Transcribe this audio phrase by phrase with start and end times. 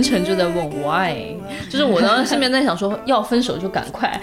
[0.00, 1.34] 全程就在问 why，
[1.68, 4.20] 就是我当时心里面在想说，要分手就赶快。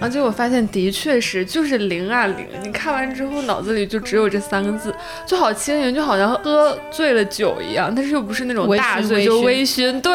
[0.00, 4.92] 后结果发现的确是就是零啊零，你看完之后脑子里就只有这三个字，
[5.24, 10.00] 就好轻盈，就好像喝醉了酒一样，但是又不是那种大醉，就微醺。
[10.00, 10.12] 对，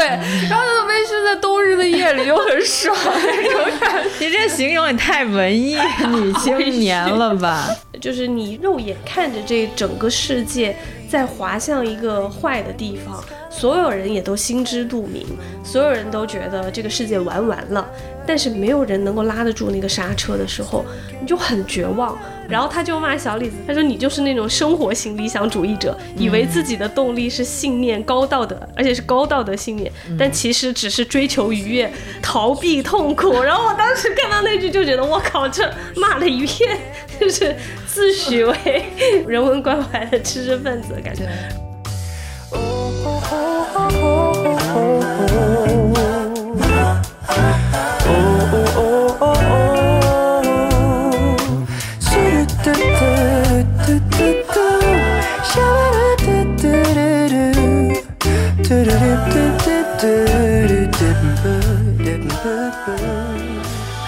[0.49, 4.09] 然后那个微醺在冬日的夜里又很爽那种感觉。
[4.25, 5.77] 你这形容也太文艺
[6.09, 7.70] 女青年了吧？
[8.01, 10.75] 就是你肉眼看着这整个世界
[11.09, 13.23] 在滑向一个坏的地方，
[13.57, 15.26] 所有人也都心知肚明，
[15.63, 17.90] 所有人都觉得这个世界玩完了。
[18.23, 20.85] 但是没有人能够拉得住那个刹车的时候，
[21.20, 22.15] 你就很绝望。
[22.48, 33.41] 然后他就骂小李子，他说你就是那种生活型理想主义者，以为自己的动力是信念高道德，而且是高道德信念，但其实只是追求愉悦，逃避痛苦。
[33.41, 36.77] 然后我当时看到那句就觉得，我靠，这骂了一片，
[37.20, 37.55] 就是
[37.87, 38.85] 自诩为
[39.26, 41.27] 人文关怀的知识分子的感觉。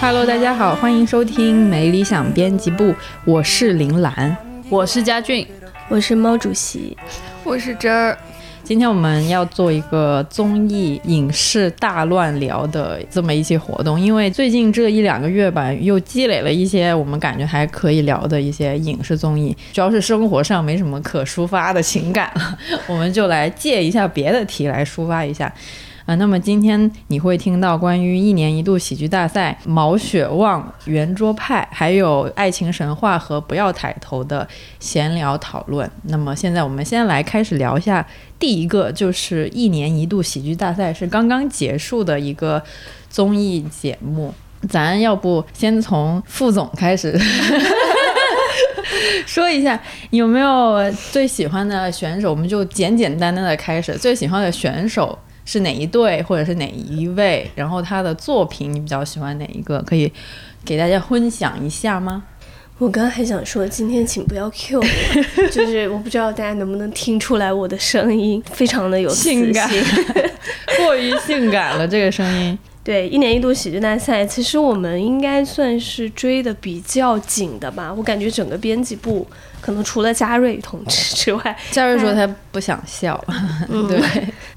[0.00, 2.94] Hello，大家好，欢迎收听没理想编辑部，
[3.26, 4.34] 我是林兰，
[4.70, 5.46] 我是佳俊，
[5.90, 6.96] 我是猫主席，
[7.44, 8.16] 我是真儿。
[8.64, 22.58] 今天我们要做一个综艺影视大乱聊的这么一期活动，因为最近这一两个月吧，又积累了一些我们感觉还可以聊的一些影视综艺，主要是生活上没什么可抒发的情感了，
[22.88, 25.52] 我们就来借一下别的题来抒发一下。
[26.10, 34.44] 啊，那么今天你会听到关于一年一度喜剧大赛、毛血旺、圆桌派，还有爱情神话和不要抬头的
[34.80, 35.88] 闲聊讨论。
[36.02, 38.04] 那么现在我们先来开始聊一下，
[38.40, 42.60] 第一个就是一年一度喜剧大赛是刚刚结束的一个
[43.08, 44.34] 综艺节目，
[44.68, 47.16] 咱要不先从副总开始
[49.24, 52.30] 说一下，有没有最喜欢的选手？
[52.30, 55.16] 我们就简简单单的开始，最喜欢的选手。
[55.44, 57.50] 是哪一对，或者是哪一位？
[57.54, 59.82] 然后他的作品你比较喜欢哪一个？
[59.82, 60.12] 可以
[60.64, 62.22] 给大家分享一下吗？
[62.78, 64.86] 我刚刚还想说，今天请不要 Q 我，
[65.52, 69.68] 就是我不知道大家能不能听出来我的声音非常的有性感，
[70.78, 72.58] 过于性感了这个声音。
[72.82, 77.92] 对，一年一度喜剧大赛，其实我们应该算是追的比较紧的吧。
[77.92, 79.26] 我感觉整个编辑部。
[79.60, 83.22] 可能除了嘉瑞同志之外，嘉瑞说他不想笑。
[83.68, 84.00] 对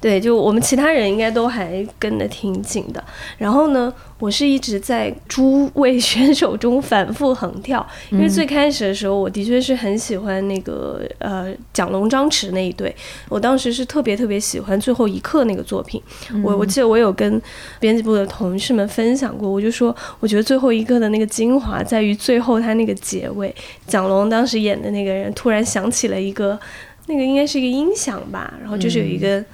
[0.04, 3.02] 对，就我们其他人应该都还跟得挺紧的。
[3.38, 3.90] 然后呢？
[4.20, 12.94] 我是一直在诸位 选手中反复横跳，因为最开始的时候，我的确是很喜欢那个呃蒋龙张弛那一对，
[13.28, 16.00] 我当时是特别特别喜欢最后一刻那个作品。
[16.42, 17.40] 我我记得我有跟
[17.80, 23.54] 编辑部的同事们分享过，我就说我觉得最后一刻的那个精华在于最后他那个结尾，
[23.86, 26.58] 蒋龙当时演的那个人突然想起了一个
[27.08, 29.44] 那个应该是一个音响吧，然后就是有一个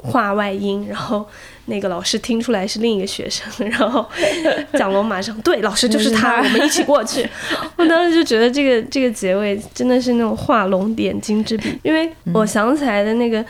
[0.00, 1.26] 话外音，然后。
[1.66, 4.04] 那个老师听出来是另一个学生，然后
[4.76, 7.24] 蒋龙马上对老师就是他，我们一起过去。
[7.78, 13.44] 我当时就觉得这个这个结尾真的是那种画龙点睛之笔，因为我想起来的那个。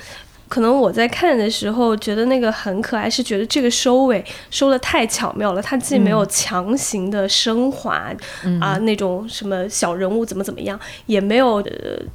[0.50, 5.62] 可能我在看的时候觉得那个很可爱，是觉得这个收尾收的太巧妙了。
[5.62, 8.12] 它既没有强行的升华
[8.60, 11.72] 啊那种什么小人物怎么怎么样，也没有呃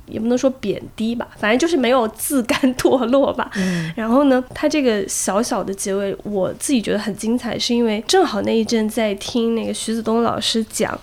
[0.07, 3.49] 也不能说贬低吧，反正就是没有自甘堕落吧。
[3.95, 10.99] 然后呢，它这个小小的结尾，我自己觉得很精彩，是因为正好那一阵在听那个徐子东老师讲。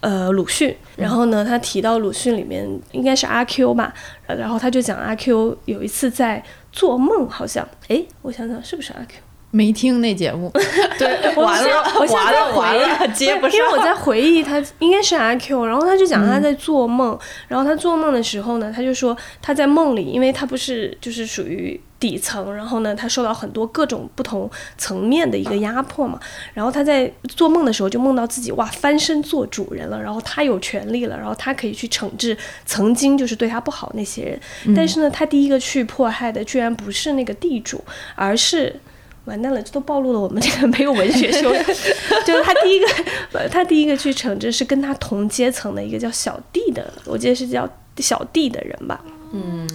[0.00, 3.92] 呃，鲁迅，然后呢，他提到鲁迅里面应该是阿 Q 吧，
[4.26, 9.16] 然后他就讲阿 Q 有一次在做梦，好像，哎，我想想是不是阿 Q？
[9.52, 10.52] 没听那节目，
[10.98, 13.52] 对， 完了，完了，完了，接不上。
[13.52, 26.20] 因为我在回忆他应该是阿 Q，然后他就讲他在做梦，然后他做梦的时候呢，他就说他在梦里，因为他不是就是属于底层，然后呢，他受到很多各种不同层面的一个压迫嘛，
[26.52, 37.82] 然后他在做梦的时候就梦到自己哇翻身做主人了，然后他有权利了，然后他可以去惩治曾经就是对他不好那些人，但是呢，他第一个去迫害的居然不是那个地主，
[38.14, 38.78] 而是。
[39.26, 41.64] 完蛋了，这都暴露了我们这个没有文学修养。
[42.24, 47.68] 就是他第一个，他第一个去惩治是跟他同阶层的一个叫小弟的，我记得是叫
[47.98, 49.00] 小弟的人吧。
[49.36, 49.68] 嗯，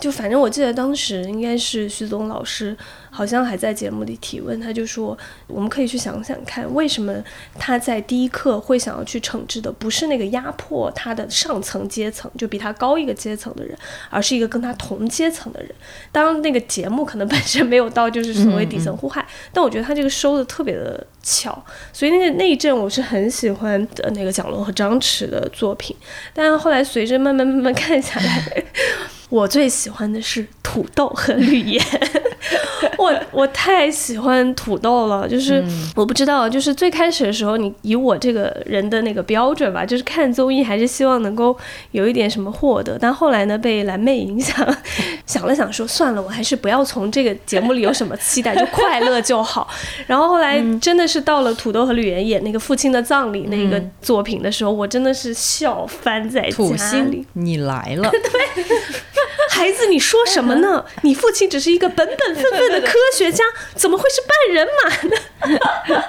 [0.00, 2.76] 就反正我记得当时应该是徐总老师。
[3.08, 5.16] 好像还在节目里提问，他就说，
[5.46, 7.14] 我们可以去想想看，为什么
[7.58, 13.74] 他在第一课会想要去惩治的不是那个压迫他的上层阶层，就比他高一个阶层的人，
[14.10, 15.74] 而是一个跟他同阶层的人。
[16.12, 21.60] 当然，那个节目可能本身没有到就是所谓底层互害，但我觉得他这个收的特别的巧，
[21.92, 25.96] 所以那个那一阵我是很喜欢的那个蒋龙和张弛的作品。
[26.32, 28.64] 但是后来随着慢慢慢慢看下来，
[29.28, 31.82] 我最喜欢的是土豆和绿叶。
[32.98, 35.64] 我 我太喜欢土豆了，就是
[35.94, 41.56] 我不知道，就是最开始的时候，你以我这个人的那个标准吧，就是看综艺还是希望能够
[41.92, 42.98] 有一点什么获得。
[43.00, 44.76] 但后来呢，被蓝妹影响，
[45.26, 49.68] 想了想说算了，我还是不要从这个节目里有什么期待，就快乐就好。
[50.06, 57.26] 然后后来真的是到了土豆和吕岩演那个父亲的葬礼那个作品的时候，我真的是笑翻在家里。
[57.34, 58.20] 你来了，对，
[59.56, 60.84] 孩子，你说什么呢？
[61.00, 62.80] 你父亲只是一个本本分分的。
[62.82, 63.42] 科学家
[63.74, 66.04] 怎么会是半人马呢？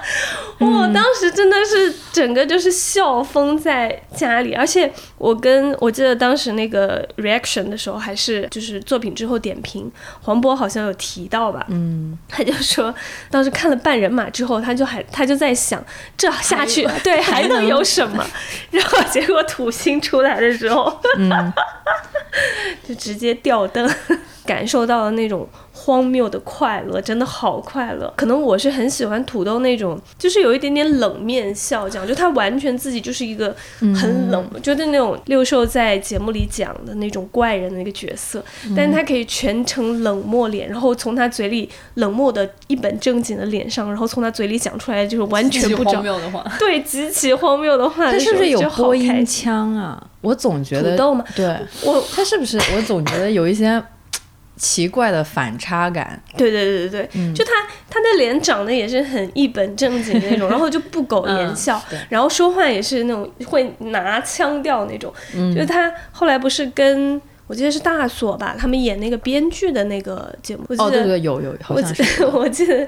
[0.60, 9.90] 我当时真的是整个就是笑疯在家里，而且我跟我记得当时那个 reaction 的时候，还是就是作品之后点评，
[10.22, 12.94] 黄渤好像有提到吧，嗯，他就说
[13.32, 15.82] 当时看了半人马之后，他就还他就在想
[16.18, 18.26] 这下去对还能有什么？
[18.72, 21.54] 然后结果土星出来的时候，嗯，
[22.88, 23.90] 就直接吊灯，
[24.48, 25.48] 感受到了那种。
[25.80, 28.12] 荒谬的快乐，真的好快乐。
[28.18, 38.44] 可能我是很喜欢土豆那种，就是有一点点冷面笑匠，就他完全自己就是一个很冷，就是那种六兽在节目里讲的那种怪人的一个角色，
[38.76, 48.12] 但是他可以全程冷漠脸，然后从他嘴里冷漠的一本正经的脸上，然后从他嘴里讲出来就是完全不荒谬的话，对，极其荒谬的话。
[48.12, 50.04] 他是不是有播音腔啊？
[50.22, 51.24] 我总觉得土豆吗？
[51.36, 52.58] 对，我他是不是？
[52.76, 53.82] 我总觉得有一些。
[54.58, 57.52] 奇怪的反差感，对对对对对，就他
[57.90, 65.14] 他的脸长得也是很一本正经的那种，然后就不苟言笑，然后说话也是那种会拿腔调那种，
[65.54, 72.26] 就是他后来不是跟我记得是大锁吧，他们演那个编剧的那个节目，哦对对有有，好像是。
[72.26, 72.86] 我记得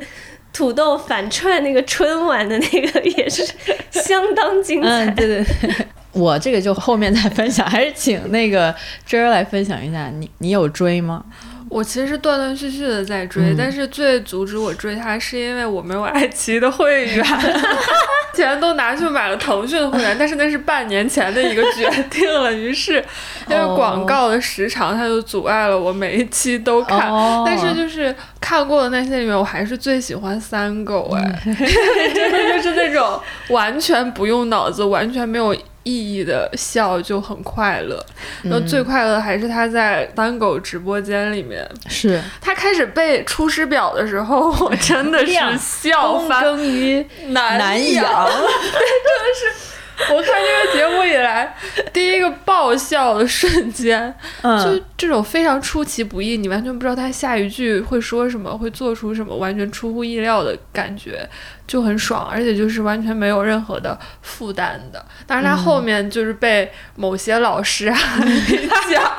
[0.52, 3.48] 土豆反串那个春晚的那个也是
[3.92, 8.74] 相当精彩，对对对， 我这个就后面再分享，还是请那个
[9.06, 11.24] 真儿来分享一下，你你有追吗？
[11.70, 17.24] 我其实是断断续续的在追，但是最阻止我追它是因为我没有爱奇艺的会员，
[18.34, 23.04] 钱都拿去买了腾讯的会员，但是那是半年前的一个决定了，于是
[23.48, 27.12] 因为广告的时长，它就阻碍了我每一期都看。
[27.46, 33.20] 但是就是看过的那些里面，我还是最喜欢三狗哎， 真的就是那种
[33.50, 35.56] 完全不用脑子，完全没有。
[35.90, 38.06] 意义的笑就很快乐，
[38.44, 46.44] 然后最快乐还是他在单狗直播间里面，是他开始背《出师表》的时候，我真的是 笑翻。
[46.50, 47.58] 耕于南
[47.94, 49.79] 阳，真的是。
[50.12, 51.54] 我看这个节目以来，
[51.92, 61.28] 第一个爆笑的瞬间，就这种非常出其不意，你完全不知道他下一句会说什么，会做出什么，完全出乎意料的感觉，
[61.68, 65.04] 就很爽，而且就是完全没有任何的负担的。
[65.28, 67.98] 但是他后面就是被某些老师啊
[68.90, 69.12] 讲，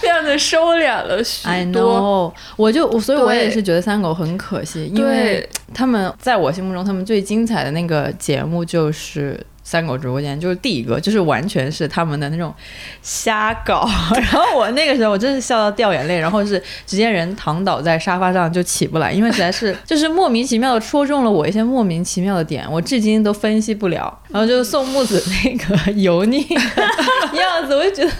[0.00, 2.32] 变得收敛了许多。
[2.56, 9.38] 我就所以，我也是觉得三狗很可惜，因为他们在我心目中，他们最精彩的那个节目就是。
[9.64, 12.54] 三狗直播间就是第一个，就是完全是他们的那种
[13.00, 24.16] 瞎搞， 然后我那个时候我真是笑到掉眼泪，然后是直接人躺倒在沙发上就起不来，因为实在是 就是莫名其妙的戳中了我一些莫名其妙的点，我至今都分析不了。
[24.28, 26.46] 然后就是宋木子那个油腻
[27.32, 28.10] 样子，我就觉得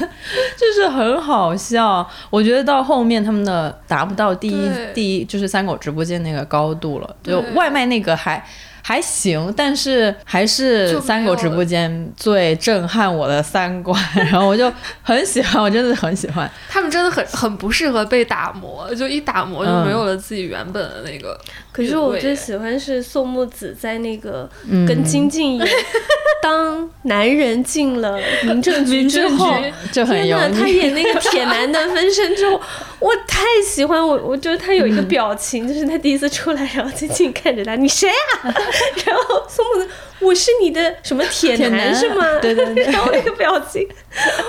[0.56, 2.08] 就是很好笑。
[2.30, 8.42] 我觉得到后面他们的达不到第一第一就是三狗直播间那个高度了，就外卖那个还。
[8.86, 14.70] 还行，但是还是三狗直播间最震撼我的三观， 然后我就
[15.02, 16.48] 很喜欢，我真的很喜欢。
[16.68, 21.40] 他们真的很很不适合被打磨，就一打磨就没有了自己原本的那个。
[21.74, 24.48] 可是我最喜欢是宋木子在那个
[24.86, 25.68] 跟金靖演，
[26.40, 29.52] 当男人进了民政局 之后，
[29.90, 32.60] 就很油他演那个铁男的分身之后，
[33.00, 38.54] 我太喜欢我，我觉得他有一个表情，就是他第一次出来，然后金靖看着他，你谁啊？
[39.04, 39.88] 然后宋木子，
[40.24, 42.24] 我是你的什么铁 男是吗？
[42.40, 43.86] 对对对，然后那个表情，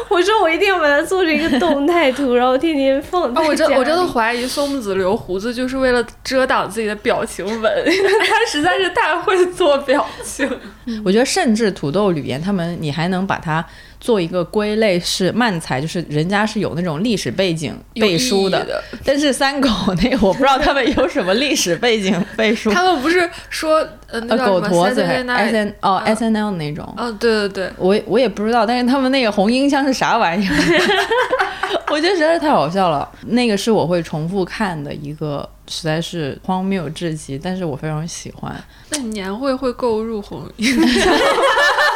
[0.10, 3.34] 我说我一定要把它做成一个动态图， 然后天天放。
[3.34, 7.86] 啊，我真我真的怀疑松木子留胡子就是为了遮挡自己的表情纹，
[8.28, 10.50] 他实在是太会做表情。
[11.04, 13.66] 我觉得甚至土豆吕岩他们，你还能把它。
[14.06, 18.84] 做一个归类，是漫才，就是人家是有那种历史背景背书的。
[19.04, 19.68] 但是三狗
[20.04, 22.70] 那个我不知道他们有什么历史背景背书。
[22.70, 26.94] 他们不是说呃狗驼子 S N 哦 S N L 那种。
[26.96, 30.54] 哦，对对对，我我也不知道，但是他们那个红缨枪是啥玩意儿？
[31.90, 33.10] 我觉得实在是太好笑了。
[33.26, 35.50] 那个是我会重复看的一个。
[35.68, 38.56] 实在是荒谬至极，但是我非常喜欢。
[38.92, 40.48] 那年会会购入红，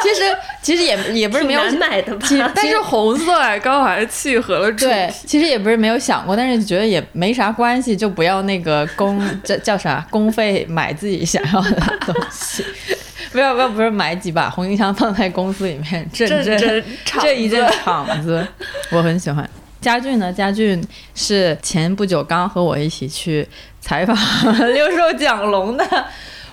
[0.02, 4.94] 其实其实也也不是没有买的吧，但是红色刚好还是契合了主题。
[5.26, 12.64] 其实也不是没有想过，但是觉得也没啥关系，就不要那个公叫叫啥公费买自己想要的东西，
[13.32, 16.84] 不要不要不是买几把红缨枪放在公司里面镇镇
[17.20, 18.46] 这一阵场子，
[18.90, 19.48] 我很喜欢。
[19.80, 20.30] 佳俊呢？
[20.30, 20.82] 佳俊
[21.14, 23.48] 是前不久刚和我一起去
[23.80, 24.14] 采访
[24.74, 26.06] 六兽讲龙的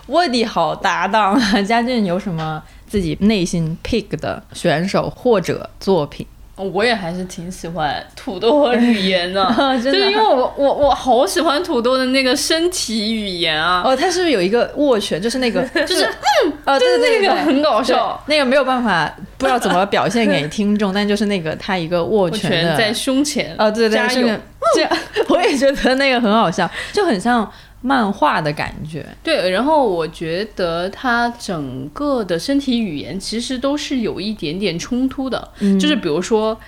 [0.06, 1.38] 卧底好搭档。
[1.66, 6.26] 佳俊有什么自己内心 pick 的选手或者作品？
[6.56, 9.46] 我也还是挺喜欢土豆和语言的，
[9.78, 13.84] 就是因为我我我好喜欢土豆的那个身体语言啊！
[13.86, 15.22] 哦，他是不是有一个握拳？
[15.22, 18.20] 就是那个， 就是嗯，呃，对对对，很搞笑。
[18.26, 24.40] 那个没有办法，不知道怎么表现给听众，但就是那个他一个握拳在胸前，哦，对对，这个
[24.74, 24.90] 这样，
[25.30, 27.48] 我也觉得那个很好笑，就很像。
[27.82, 36.60] 漫画的感觉，对，然后我觉得他整个的身体语言其实都是有一点点冲突的，就是比如说。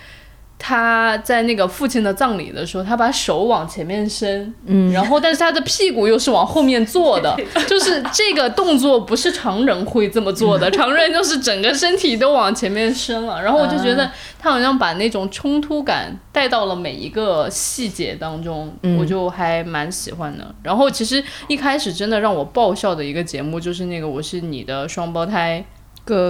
[0.62, 7.34] 他在那个父亲的葬礼的时候，他把手往前面伸，嗯，然后但是他的屁股又是往后面坐的，
[7.66, 13.42] 就是这个动作不是常人会这么做的， 常人就是整个身体都往前面伸了。
[13.42, 20.54] 然后我就觉得他好像把那种冲突感带到了每一个细节当中，我就还蛮喜欢的。
[20.62, 25.64] 然后其实一开始真的让我爆笑的一个节目就是那个我是你的双胞胎。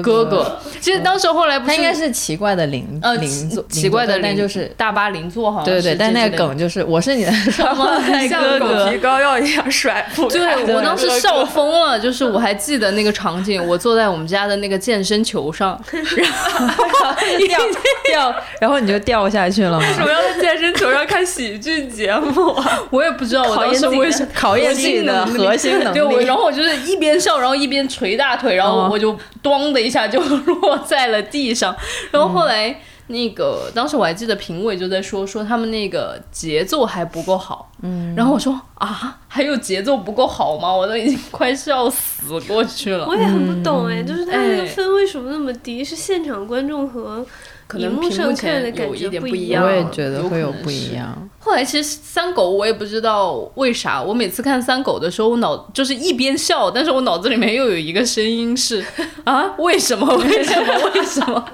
[0.03, 10.57] 哥哥，其实当时后来不是他应该是奇怪的邻呃邻座，奇怪的那就是大巴邻座哈，对对，但那个梗就是我是你的双胞胎哥哥，像狗皮膏药一样甩不开。
[10.65, 17.59] 对我当时笑疯了，就是我还记得那个场景， 我坐在我们家的那个健身球上，然后掉
[18.05, 19.79] 掉，然后你就掉下去了吗？
[19.79, 22.81] 为什么要在健身球上看喜剧节目啊？
[22.91, 25.99] 我也不知道，我当时为什么考验自己的核心能力。
[25.99, 29.70] 对，我然后我就是一边笑，然后一边捶大腿，然后我就咣。
[29.73, 31.75] 的一下就 落在了地上，
[32.11, 40.73] 然后后来那个当时我还记得评委就在说说他们那个节奏还不够好，嗯，然后我说啊，还有节奏不够好吗？
[40.73, 43.07] 我都已经 快笑死过去了。
[43.07, 45.85] 我也很不懂哎，就是他那个分为什么那么低？
[45.85, 47.25] 是现场观众和。
[47.71, 51.17] 可能屏幕前有一点不一样，我也觉得会有不一样。
[51.39, 58.85] 后来其实三狗我也不知道为啥，我每次看三狗的时候，我脑就是一边笑，但是我脑子里面又有一个声音是
[59.23, 60.05] 啊， 为什么？
[60.17, 60.91] 为什么？
[60.93, 61.45] 为什么？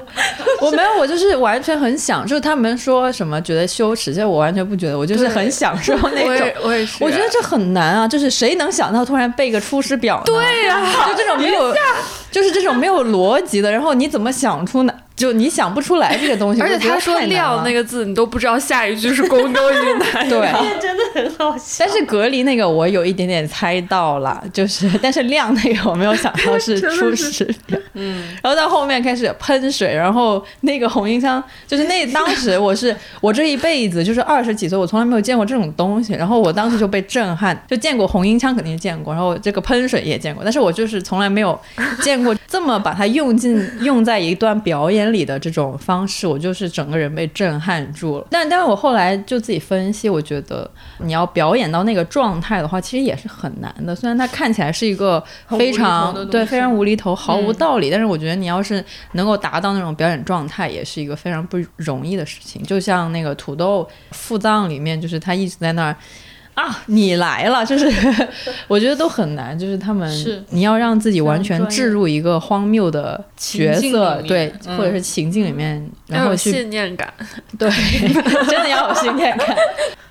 [0.62, 2.40] 我没有，我就是完全很享受。
[2.40, 6.26] 他们说什么觉得羞耻，其实我完全不觉得，我就是很享受 那种。
[6.26, 7.04] 我也，我也是。
[7.04, 10.22] 我觉得这很难啊，就是谁能想到突然背个出师表？
[10.24, 11.74] 对呀，就这种没有，
[12.30, 14.92] 就是这种没有逻辑的，然后你怎么想出呢？
[15.16, 20.28] 就你想不出来这个东西，而且他说“亮”那个字，你都不知道下一句是宫斗云南。
[20.28, 21.86] 对，真的很好笑。
[21.86, 27.80] 但是隔离那个我有一点点猜到了，就是但是“亮”那个我没有想到是出师表。
[27.94, 41.58] 嗯，然后到后面开始喷水，然后那个红缨枪，就是那当时我是我这一辈子就是二十几岁，我从来没有见过这种东西，然后我当时就被震撼，就见过红缨枪肯定见过，然后这个喷水也见过，但是我就是从来没有
[42.02, 45.05] 见过这么把它用进用在一段表演。
[45.12, 48.26] 里的这种方式，我就是整个人被震撼住了。
[48.30, 53.94] 但但是我后来就自己分析，我觉得你要表演到那个状态的话，其实也是很难的。
[53.94, 55.22] 虽然它看起来是一个
[55.58, 62.62] 非常对非常无厘头、毫无道理，但是我觉得你要是能够达到那种表演状态，也是一个非常不容易的事情。
[62.62, 65.96] 就像那个土豆腹藏里面，就是他一直在那儿。
[66.56, 67.86] 啊，你来了，就是
[68.66, 70.42] 我觉得都很难，就是他们是。
[70.50, 77.12] 你要让自己完全置入一个荒谬的角色，对，或者是情境里面，然后去信念感，
[77.58, 77.70] 对，
[78.48, 79.54] 真的要有信念感。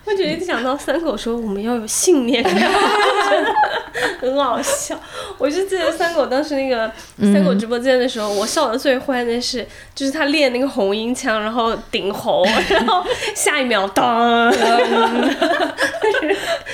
[0.06, 2.44] 我觉得想到三狗说我们要有信念，
[4.22, 4.96] 很好笑。
[5.38, 14.54] 我就记得三狗当时那个三狗直播间的时候，我笑的最欢的是，就是他练那个红缨枪，然后顶喉， 然后下一秒当，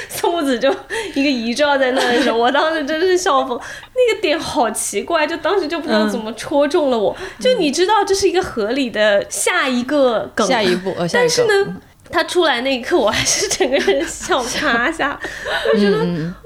[0.10, 0.70] 宋木子就
[1.14, 3.58] 一个遗照在那的时候，我当时真的是笑疯。
[3.94, 7.16] 那个点好奇怪，就当时就不知道怎么戳中了我。
[7.40, 11.78] 就你知道这是一个合理的下一个梗，下一步，但是呢。
[12.12, 15.20] 他出来那一刻，我还是整个人笑趴下。
[15.74, 15.98] 我觉得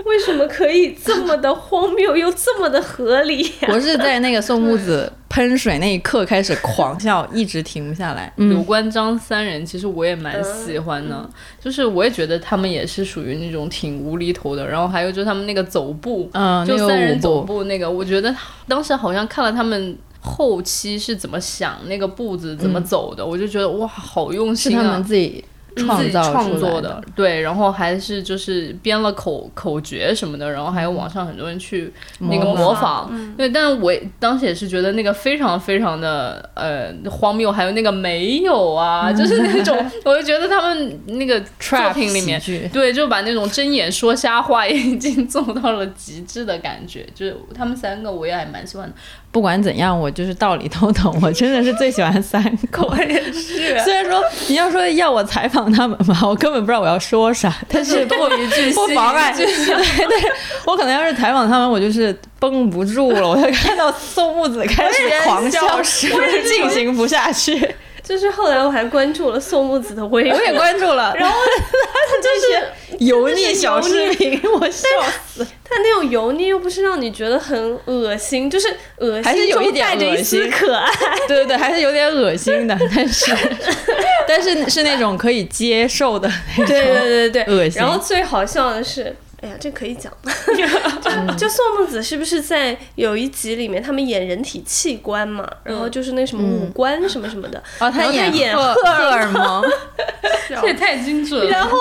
[0.05, 3.51] 为什么可以这么的荒谬又这么的合理？
[3.67, 5.11] 我是在那个宋木子。
[5.27, 8.31] 喷水那一刻开始狂笑，一直停不下来。
[8.37, 11.29] 有关张三人，其实我也蛮喜欢的，
[11.59, 14.65] 就是我也觉得他们也是属于那种挺无厘头的。
[14.65, 18.33] 然后还有就是他们那个走步，嗯，就三人走步那个，我觉得
[18.65, 19.97] 当时好像看了他们。
[20.27, 24.81] 后期是怎么想那个步子怎么走的，我就觉得哇，好用心啊！
[24.81, 42.39] 他们自己创造创作的，对，然后还是就是编了口口诀什么的，然后还有网上很多人去那个模仿，对，但是我当时也是觉得那个非常非常的呃荒谬，还有那个没有啊，就是那种，我就觉得他们那个作品里面，
[42.69, 48.95] 对，就把那种睁眼说瞎话已经 做到了极致的感觉，就是他们三个我也还蛮喜欢的。
[49.35, 51.13] 不管怎样，我就是道理都懂。
[51.21, 53.77] 我真的是最喜欢三口， 我也是。
[53.83, 59.33] 虽然说你要说要我采访他们吧，我根本不知道我要说啥，但是不不妨碍。
[59.35, 60.31] 对对，
[60.65, 66.07] 我可能要是采访他们，我就是绷不住了，我就看到宋木子开始狂笑，是
[66.47, 67.75] 进行不下去。
[68.07, 71.11] 就是后来我还关注了宋木子的微博，我也关注了。
[71.17, 74.87] 然后 他就是油腻小视频，我笑
[75.27, 75.43] 死。
[75.63, 80.87] 他那种油腻又不是让你觉得很恶心，就是恶心，还是有一点恶心，可爱。
[81.27, 83.35] 对对对，还是有点恶心的，但是
[84.27, 86.67] 但是是那种可以接受的那种。
[86.67, 87.81] 对对对对，恶心。
[87.81, 89.15] 然后最好笑的是。
[89.45, 95.47] 哎呀，这可以讲 就就宋木子是不是在有一集里面，他们演人体器官嘛？
[95.63, 97.61] 然后就是那什么五官什么什么的。
[97.79, 99.63] 哦，他演荷尔蒙，
[100.49, 101.49] 这也太精准了。
[101.51, 101.77] 然后，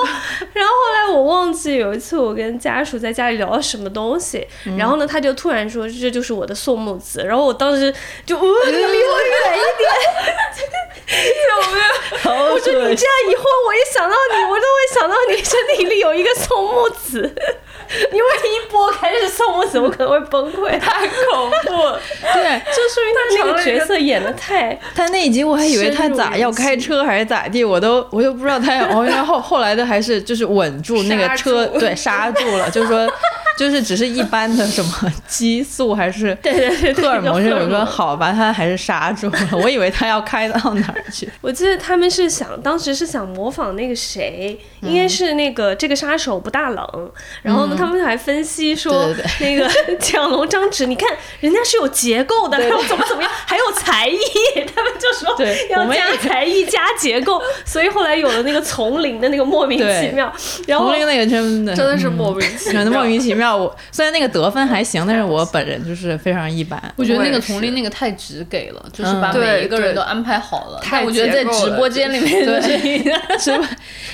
[0.53, 7.91] 然后后来我忘记有一次我跟家属在家里聊什么东西，然后呢，他就突然说这就是我的宋木子，然后我当时
[8.27, 9.91] 就，呃，离我远一点。
[11.07, 12.53] 有没有？
[12.55, 17.35] 我说你这样以后，我一想到你，我都会想到你身体里有一个宋木子。
[18.13, 21.99] 因为一拨开是宋木子，我可能会崩溃， 太恐怖。
[22.33, 24.79] 对，就说明他那个角色演的太……
[24.95, 28.85] 他那一集我还以为他咋要开车还是咋地，我都我都不知道他要。
[28.89, 33.09] 哦，然后后来的还是就是稳住那个车，对，刹住了，就是说。
[33.57, 39.39] 就是只是一般的什么激素还是对对对荷尔蒙这种说好吧，他还是刹住了。
[39.53, 41.31] 我以为他要开到哪儿去。
[41.41, 47.13] 我记得他们是想当时是想模仿那个谁，应该是那个这个杀手不大冷。
[47.43, 49.69] 然后呢，他们还分析说那个
[50.01, 51.09] 蒋龙张弛，你看
[51.41, 54.19] 人家是有结构的，然后怎么怎么样，还有才艺。
[54.75, 55.37] 他们就说
[55.71, 60.33] 要加 才艺加结构，所以后来有了那个丛林的那个莫名其妙。
[60.67, 63.57] 丛林那个真的 真的是莫名其妙，莫名其妙。
[63.57, 66.81] 我虽然那个得分还行，但是我本人就是非常一般。
[66.97, 70.81] 我觉得那个丛林那个太直给了，就是把每一个人都安排好了。
[70.91, 72.45] 但我觉得在直播间里面，
[73.39, 73.69] 是吧？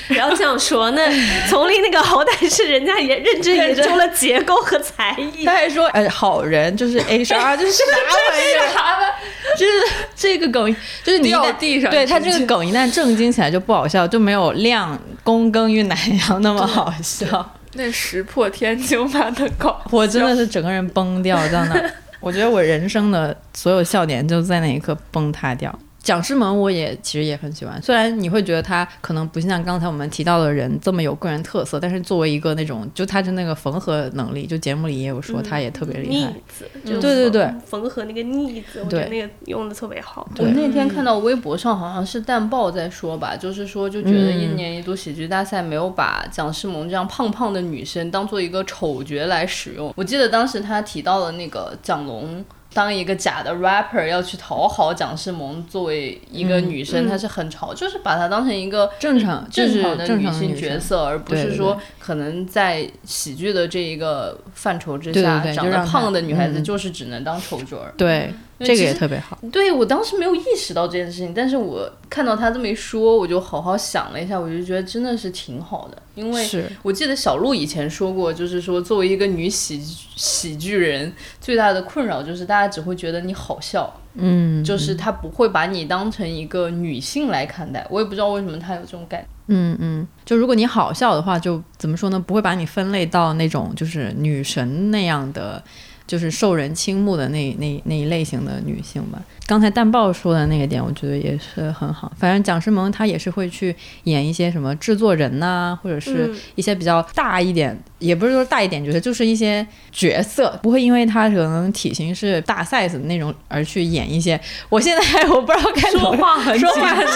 [0.08, 0.90] 不要这样说。
[0.92, 1.08] 那
[1.48, 5.44] 丛林那个好歹是人家也认真研究了结构和才艺。
[5.44, 7.84] 他还说，哎，好人就是 HR，就是啥
[8.30, 9.14] 玩意儿？
[9.56, 9.72] 就是
[10.14, 11.90] 这个梗，就是你掉地上。
[11.90, 17.52] 对他这个梗一旦正经起来就不好笑，就没有亮躬耕于南阳那么好笑。
[17.74, 21.80] 那石破天惊般的搞，我真的是整个人崩掉在那。
[22.20, 25.76] 我觉得我人生的所有笑点就在那一刻崩塌掉。
[26.02, 36.28] 蒋诗萌我也其实也很喜欢，虽然你会觉得他可能不像刚才我们提到的人这么有个人特色，但是作为一个那种就他的那个缝合能力，就节目里也有说他也特别厉害。
[36.28, 40.26] 腻子，对对对，缝合那个腻子，我觉得那个用的特别好。
[40.38, 49.92] 我那天看到微博上好像是淡豹在说吧，就是说就觉得一年一度喜剧大赛没有把蒋诗萌这样胖胖的女生当做一个丑角来使用。
[49.94, 52.42] 我记得当时他提到了那个蒋龙。
[52.72, 67.92] 当一个假的 rapper 要去讨好蒋诗萌，作为一个女生，她是很潮，就是把她当成一个正常正常的女性角色，而不是说可能在喜剧的这一个范畴之下，长得胖的女孩子就是只能当丑角儿。
[67.96, 68.32] 对。
[68.60, 76.46] 这个也特别好，对我当时没有意识到这件事情，但是我看到他这么一说，我就好好想了一下，我就觉得真的是挺好的，因为
[76.82, 79.82] 我记得小鹿以前说过，就是说作为一个女喜
[80.14, 84.90] 喜剧人，最大的困扰就是大家只会觉得你好笑，嗯，就是。
[85.00, 95.62] 他不会把你当成一个女性来看待，我也不知道为什么他有这种感，嗯嗯，就如果你好笑的话，就怎么说呢，不会把你分类到那种就是女神那样的。
[96.10, 99.22] 就是受人倾慕的那那那一类型的女性吧。
[99.46, 102.10] 刚才淡豹说的那个点，我觉得也是很好。
[102.18, 114.40] 反正蒋诗萌她也是会去演一些什么制作人呐，或者是一些比较大一点，也不是说大一点角色，就是一些角色，不会因为她可能体型是大 size 的那种而去演一些。
[114.68, 117.06] 我现在我不知道该说话很说话很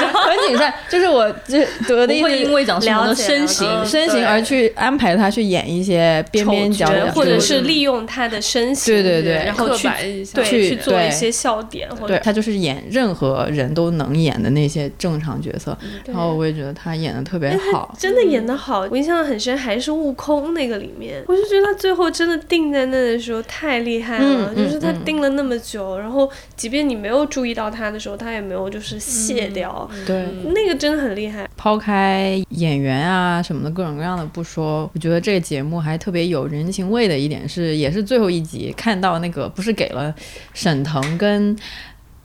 [0.48, 8.83] 谨慎，就是我这得的不会因为蒋诗萌的身形身形而去安排她去演一些边边角角，或者是利用她的身形。
[8.84, 9.88] 情，对对对然后去
[10.32, 31.48] 对去做一些笑点，对他就是演任何人都能演的那些正常角色，然后我也觉得他演的特别好，真的演的好，我印象很深，还是悟空那个里面，我就觉得他最后真的定在那的时候太厉害了，就是他定了那么久，然后即便你没有注意到他的时候，他也没有就是卸掉，对，那个真的很厉害。
[31.56, 40.14] 抛开演员啊什么的各种各样的不说，我觉得这个节目还特别有人情味的一点是，也是最后一集看到那个不是给了
[40.52, 41.56] 沈腾跟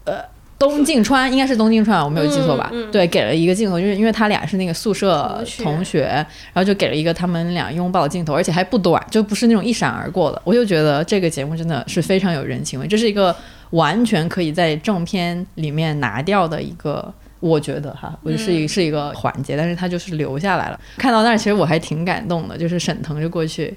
[0.04, 0.16] 呃
[0.58, 2.70] 东靖川，应该是东靖川，我没有记错吧？
[2.92, 10.40] 对，给了一个镜头，就是因为他俩是那个宿舍同学，然后就给了一个他们俩拥抱的镜头，而且还不短，就不是那种一闪而过的。
[10.44, 13.34] 我就觉得这个节目真的是非常有人情味，这是一个
[13.70, 17.12] 完全可以在正片里面拿掉的一个。
[17.40, 20.78] 我觉得哈，我是一是一个环节，但是他就是留下来了。
[20.98, 23.74] 看到那儿，其实我还挺感动的，就是沈腾就过去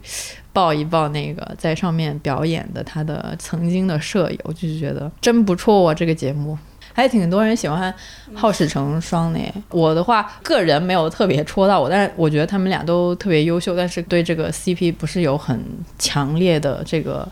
[0.54, 5.94] 抱一抱那个在上面表演的他的曾经的舍友，就是觉得真不错啊。
[5.94, 6.58] 这个节目
[6.94, 7.94] 还挺多人喜欢
[8.34, 9.40] 好事成双的。
[9.70, 15.60] 我的话，个人没有特别戳到我，但是我觉得他们俩都特别优秀，但是对这个 CP 不是有很
[15.98, 17.28] 强烈的这个。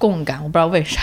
[0.00, 0.98] 共感，我不知道为啥，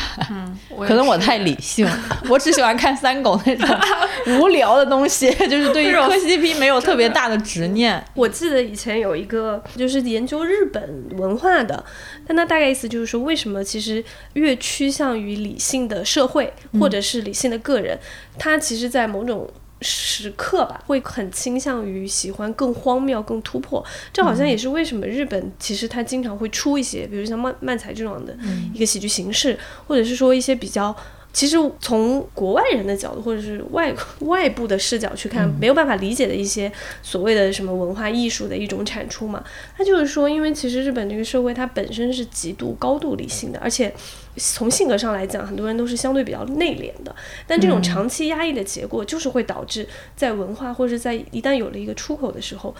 [0.87, 1.87] 可能我太理性，
[2.27, 3.69] 我只喜欢看三狗那种
[4.41, 8.03] 无聊的东西， 就是对于磕 CP 没有特别大的执念。
[8.15, 11.85] 我记得以前有一个就是研究日本文化的，
[12.25, 17.99] 但他大概意思就是说，为什么其实越趋向于理性的社会或者是理性的个人，
[18.39, 19.47] 他其实在某种。
[19.81, 23.83] 时刻吧，会很倾向于喜欢更荒谬、更突破。
[24.11, 28.35] 这好像也是为什么日本其实它经常会出一些，比如像漫漫才这种的
[28.73, 30.95] 一个喜剧形式，或者是说一些比较。
[31.33, 36.71] 其实从国外人的角度，或者是外外部的视角去看，没有办法理解的一些
[37.03, 39.43] 所谓的什么文化艺术的一种产出嘛。
[39.77, 43.93] 它就是说，因为其实日本这个社会它本身是极度高度理性的，而且。
[44.37, 52.73] 从性格上来讲，很多人都是相对比较内敛的，但这种长期压抑的结果，就是会导致在文化或者在一旦有了一个出口的时候，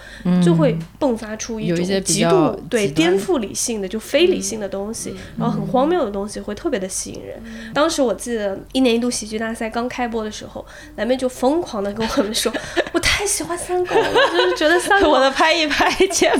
[0.43, 7.41] 就会迸发出一种极度对颠覆理性的就非理性的东西，然后很荒谬的东西会特别的吸引人。
[7.73, 10.63] 当时我记得一年一度喜剧大赛刚开播的时候，
[10.97, 12.53] 蓝妹就疯狂的跟我们说，
[12.93, 16.31] 我太喜欢三狗了，就是觉得三狗 我的拍一拍， 简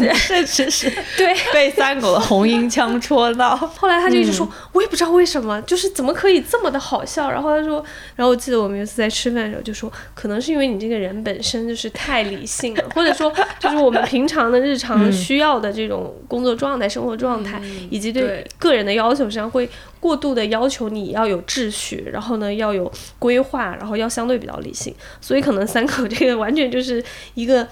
[0.45, 3.55] 直是对被三狗的红缨枪戳到。
[3.55, 5.06] 后来他就一直说，我也不知道。
[5.11, 7.29] 为什么就是怎么可以这么的好笑？
[7.29, 7.83] 然后他说，
[8.15, 24.93] 然后我记得我们有一次在吃饭的时候就说，可能是因为你这个人本身就是太理性了， 或者说就是我们平常的日常需要的这种工作状态、生活状态，以及对个人的要求上，会过度的要求你要有秩序，然后呢要有规划，然后要相对比较理性。
[25.19, 27.67] 所以可能三口这个完全就是一个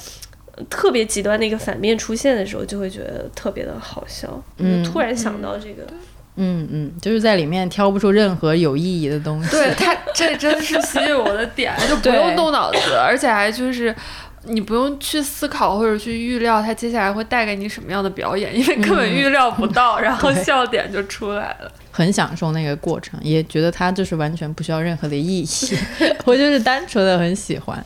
[0.69, 4.43] 特别极端的一个反面出现的时候，就会觉得特别的好笑。
[4.57, 5.83] 嗯，突然想到这个。
[5.83, 5.97] 嗯
[6.37, 9.49] 嗯嗯，就是在里面挑不出任何有意义的东西。
[9.51, 13.95] 对他，这真的是吸引我的点， 就不用动脑子，而且还就是
[14.43, 21.71] 你不用去思考或者去预料他接下来会带给你什么样的表演，因为根本预料不到，然后笑点就出来了。
[21.91, 25.47] 很享受那个过程，也觉得他就是完全不需要任何的意义，
[26.25, 27.83] 我就是单纯的很喜欢。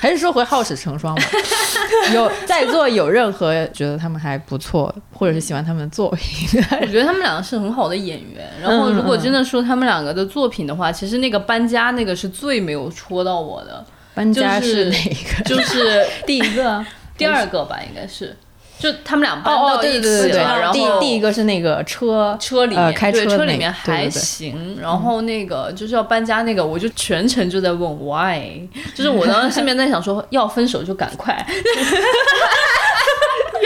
[0.00, 1.22] 还是说回好事成双吧。
[2.14, 6.60] 有在座有任何觉得他们还不错，或者是喜欢他们的作品？
[6.80, 8.48] 我觉得他们两个是很好的演员。
[8.62, 13.84] 然后如果真的说他们两个的作品的话，其实那个搬家那个是最没有戳到我的。
[14.14, 14.96] 搬家是哪
[15.38, 15.44] 个？
[15.44, 16.84] 就是第一个、
[17.18, 18.36] 第二个吧，应该是。
[18.78, 28.60] 就他们俩搬到一起了，然后第第一个是那个车车里面，开车里面还行，然后那个就是要搬家那个，我就全程就在问 why，
[28.94, 31.34] 就是我当时心里面在想说 要分手就赶快。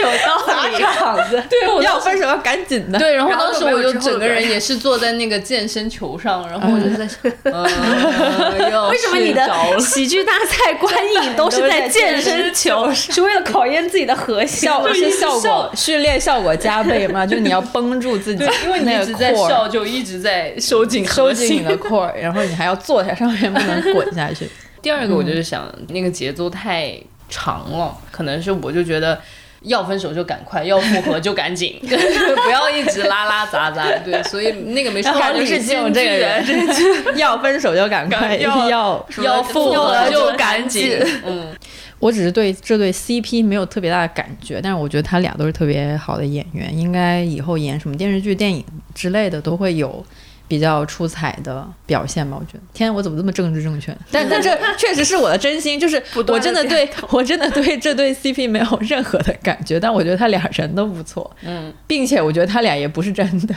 [0.01, 2.99] 有道理， 场子对，要分手要赶紧的。
[2.99, 7.17] 对，然后当时我就整个人也是坐在那个健身球上，然后我就在想，
[8.89, 12.91] 为什么你的喜剧大赛观影都是在健身球？
[12.93, 17.25] 是为了考验自己的核心，是效果训练效果加倍吗？
[17.25, 24.49] 就你要绷住自己，因为你一直在笑，就一直在收紧收紧你的 core，然后你还要坐在，上面不能滚下去。
[24.81, 26.93] 第二个，我就是想那个节奏太
[27.29, 29.19] 长了，可能是我就觉得。
[29.61, 33.85] 要分手就赶快，要复合就赶紧， 不要一直拉拉杂杂。
[34.03, 36.43] 对，所以那个没说话就是这种这个人，
[37.15, 40.99] 要分手就赶快，要要复合就赶紧。
[41.25, 41.53] 嗯，
[41.99, 48.63] 我只是对这对 CP 没有特别大的感觉，但是我觉得他俩都是特别好的演员，应该以后演什么电视剧、电影
[48.95, 50.03] 之类的都会有。
[50.51, 52.35] 比较出彩的表现吧。
[52.37, 53.95] 我觉得，天，我怎么这么政治正确？
[54.11, 55.95] 但 但这确实是我的真心，就是
[56.27, 63.55] 我真的对我真的对这对 CP 没有任何的感觉，但我觉得他俩人都不错，嗯，并且我觉得他俩也不是真的，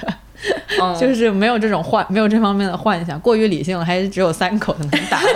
[1.00, 5.32] 就是没有这种幻，没有这方面的幻想，过于理性了，还是只有三狗能打动。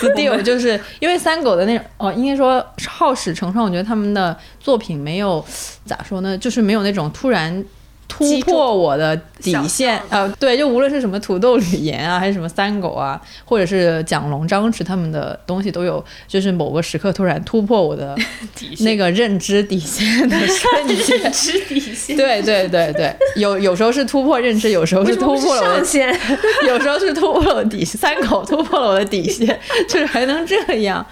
[0.02, 5.42] Still 就是因为三狗的那种哦，应该说好使成双，我觉得他们的作品没有
[5.86, 7.64] 咋说呢，就是没有那种突然。
[8.10, 18.14] 突破我的底线，呃，对，就无论是什么土豆吕岩啊，还是什么三狗啊，或者是蒋龙张弛他们的东西，都有就是某个时刻突然突破我的
[18.80, 21.20] 那个认知底线的瞬间。
[21.22, 22.16] 认知底线。
[22.16, 26.08] 对对对对，有有时候是突破认知，有时候是突破了上限，
[26.66, 28.00] 有时候是突破了我底线。
[28.00, 31.04] 三狗突破了我的底线，就是还能这样。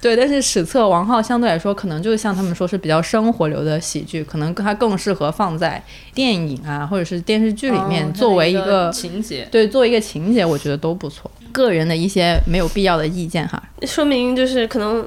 [0.00, 5.82] 对，但是史册王浩相对来说，可能就是像他们说是比较生活流的喜剧，可能它更适合放在
[6.14, 9.46] 电影啊或者是电视剧里面作为一个情节。
[9.50, 11.30] 对，作为一个情节，我觉得都不错。
[11.52, 15.06] 个人的一些没有必要的意见哈，说明就是可能。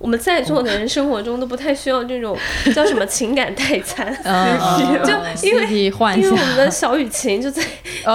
[0.00, 2.38] 我们在座的人生活中都不太需要这种
[2.72, 4.06] 叫什么情感代餐
[5.02, 5.12] 就
[5.44, 5.66] 因为
[6.16, 7.60] 因为我们的小雨晴就在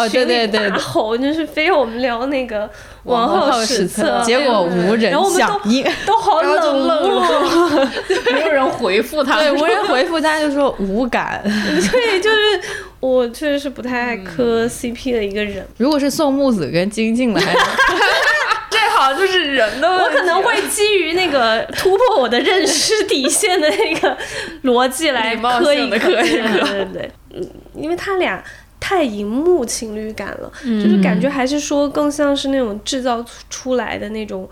[0.10, 2.72] 群里大吼，就是非要我们聊那个
[3.04, 7.88] 王浩史册，结果无人响应， 都好冷漠，
[8.32, 12.62] 没有人回复他，对，无人 回复大家就说无感，对，就是
[13.00, 15.66] 我确实是不太爱磕 CP 的一个人。
[15.78, 17.54] 如果是宋木子跟金靖的，还。
[18.96, 24.16] 好，就是人的，我可能会基于那个突破我的认识底线的那个
[24.64, 28.42] 逻辑来磕一磕，对对对，嗯，因为他俩
[28.86, 34.46] 太荧幕情侣感了，就是感觉还是说更像是那种制造出来的那种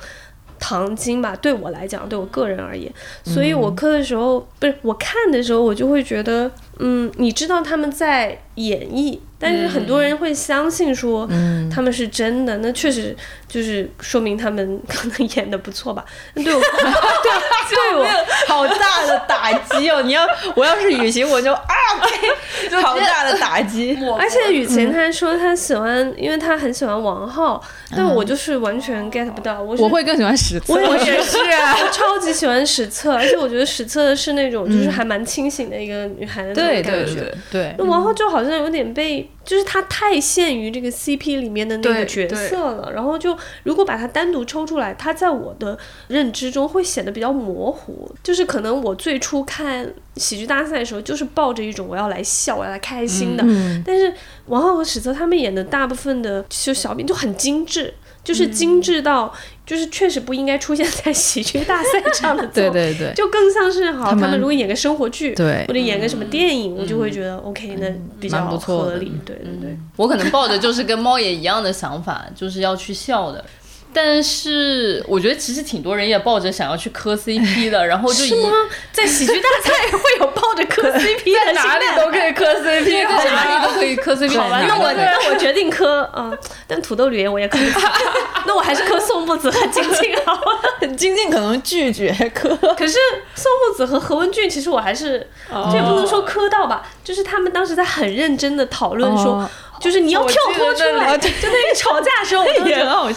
[0.57, 1.35] 糖精吧。
[1.35, 2.89] 对我来讲，对我个人而言，
[3.25, 9.19] 所以我磕的时候，不是我看的时候，我就会觉得，嗯，你知道他们在演绎。
[9.43, 11.27] 但是很多人会相信说
[11.73, 16.05] 他们是真的，那确实就是说明他们可能演的不错吧。
[16.35, 16.61] 对我，对
[17.73, 18.05] 对我
[18.47, 20.03] 好大的打击哦！
[20.03, 21.65] 你要我要是雨晴，我就啊，
[22.83, 23.97] 好大的打击。
[24.19, 27.59] 而且雨晴她说她喜欢，因为她很喜欢王浩，
[27.97, 29.59] 但我就是完全 get 不到。
[29.59, 37.35] 我我会更喜欢史册，我也是，我超级喜欢史册，而且我觉得史册是那种就是还蛮清醒的一个女孩的那种感觉。
[37.49, 39.29] 对，那王浩就好像有点被。
[39.43, 45.75] 就是他太限于这个 CP 里面的那个角色了，然后就如果把它单独抽出来，他在我的
[46.09, 48.07] 认知中会显得比较模糊。
[48.21, 53.43] 就是可能我最初看喜剧大赛的时候，就是抱着一种我要来笑，我要来开心的。
[53.83, 54.13] 但是
[54.45, 57.91] 王浩和史册他们演的大部分的就小品就很精致。
[58.23, 59.33] 就是精致到，
[59.71, 67.87] 就是确实不应该出现在喜剧大赛上的， 对对对，就更像是好，他们如果演个生活剧，对，或者演个什么电影，我就会觉得 OK，那
[68.19, 69.77] 比较合理，对对对。
[69.95, 73.45] 我可能抱着就是跟猫爷一样的想法，就是要去笑的。
[73.93, 78.49] 但是我觉得其实挺多人也抱着想要去磕 CP 的，然后就是吗？
[78.91, 84.37] 在喜剧大赛会有抱着磕 CP 的，哪里都可以磕 CP，在哪里都可以磕 CP。
[84.37, 86.31] 好吧，那我那我决定磕啊，
[86.67, 87.71] 但土豆吕岩我也可以，
[88.47, 90.87] 那我还是磕宋木子和金靖好了。
[90.95, 92.97] 金靖可能拒绝磕，可是
[93.35, 99.49] 宋木子和何文俊其实我还是，这也不能说磕到吧，就是他们当时在很认真的讨论说。
[99.81, 103.09] 就是你要跳脱出来， 就那个吵架的时候，我都觉得 哦，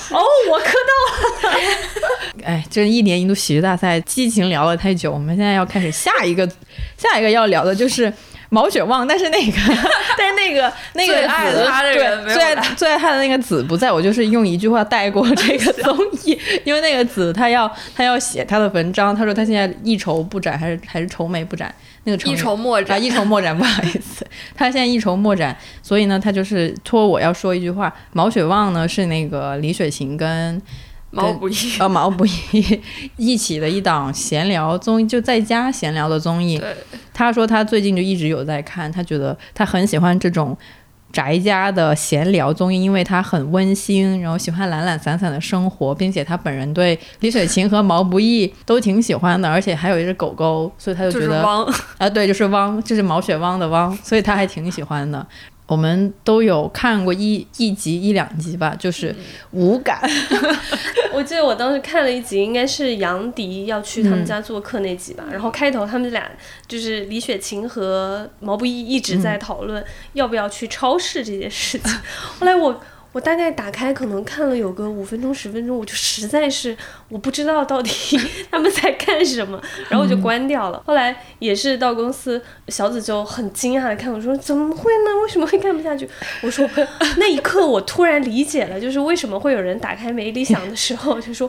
[0.50, 1.59] 我磕到了。
[2.42, 6.48] 哎，这一年一度喜剧大赛激情聊了太久，我们现在要开始下一个，
[6.96, 8.12] 下一个要聊的就是
[8.48, 9.59] 毛血旺，但是那个，
[10.16, 21.74] 但是那个那个爱他的人，最爱最爱他的那个子不在，我就是用一句话带过这个综艺，因为那个子他要他要写他的文章，他说他现在一筹不展，还是还是愁眉不展。
[22.05, 27.93] 那个一筹莫展啊，一筹莫展， 不好意思，他现在一筹莫展，所以呢，他就是托我要说一句话。
[28.12, 30.61] 毛血旺呢是那个李雪琴跟
[31.11, 32.81] 毛不易呃毛不易
[33.17, 36.61] 一起的一档闲聊综艺，就在家闲聊的综艺。
[37.12, 40.57] 他说他最近就一直有在看，他觉得他很喜欢这种。
[41.14, 51.40] 宅家的闲聊综艺，因为他很温馨，然后喜欢懒懒散散的生活，并且他本人对李雪琴和毛不易都挺喜欢的，而且还有一只狗狗，所以他就觉得
[51.98, 55.24] 啊，对，就是汪，就是毛血汪的汪，所以他还挺喜欢的。
[55.66, 59.14] 我们都有看过一一集一两集吧，就是
[59.53, 60.00] 无感。
[61.12, 65.24] 我记得我当时看了一集，应该是杨迪要去他们家做客那集吧。
[65.31, 66.31] 然后开头他们俩
[66.66, 71.92] 就是李雪琴和毛不易一直在讨论要不要去超市这件事情。
[72.38, 72.79] 后来我
[73.14, 76.77] 我大概打开可能看了有个五分钟十分钟，我就实在是
[77.09, 78.18] 我不知道到底
[78.50, 80.83] 他们在干什么，然后我就关掉了。
[80.85, 85.11] 后来也是到公司，小紫就很惊讶的看我说：“怎么会呢？
[85.22, 86.09] 为什么会看不下去？”
[86.42, 86.68] 我说
[87.16, 91.48] ：“那一刻我突然理解了，就是为什么会有人打开没理想的时候就说。”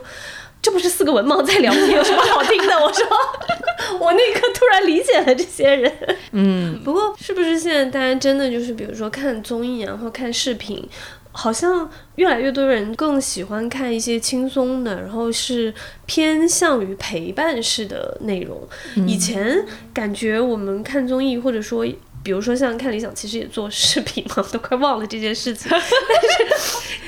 [0.62, 2.74] 这不是四个文盲在聊天，有什么好听的？
[2.82, 3.06] 我说，
[4.00, 5.92] 我那一刻突然理解了这些人。
[6.32, 10.84] 嗯， 不过是不是现在大家真的就是，比如说看综艺啊，或看视频，
[11.36, 15.72] 好像越来越多人更喜欢看一些轻松的，然后是
[16.06, 18.66] 偏向于陪伴式的内容。
[19.06, 21.86] 以前感觉我们看综艺，或者说。
[22.22, 25.70] 比如说像看理想，其实也做视频嘛，都快忘了这件事情。
[25.70, 25.88] 但是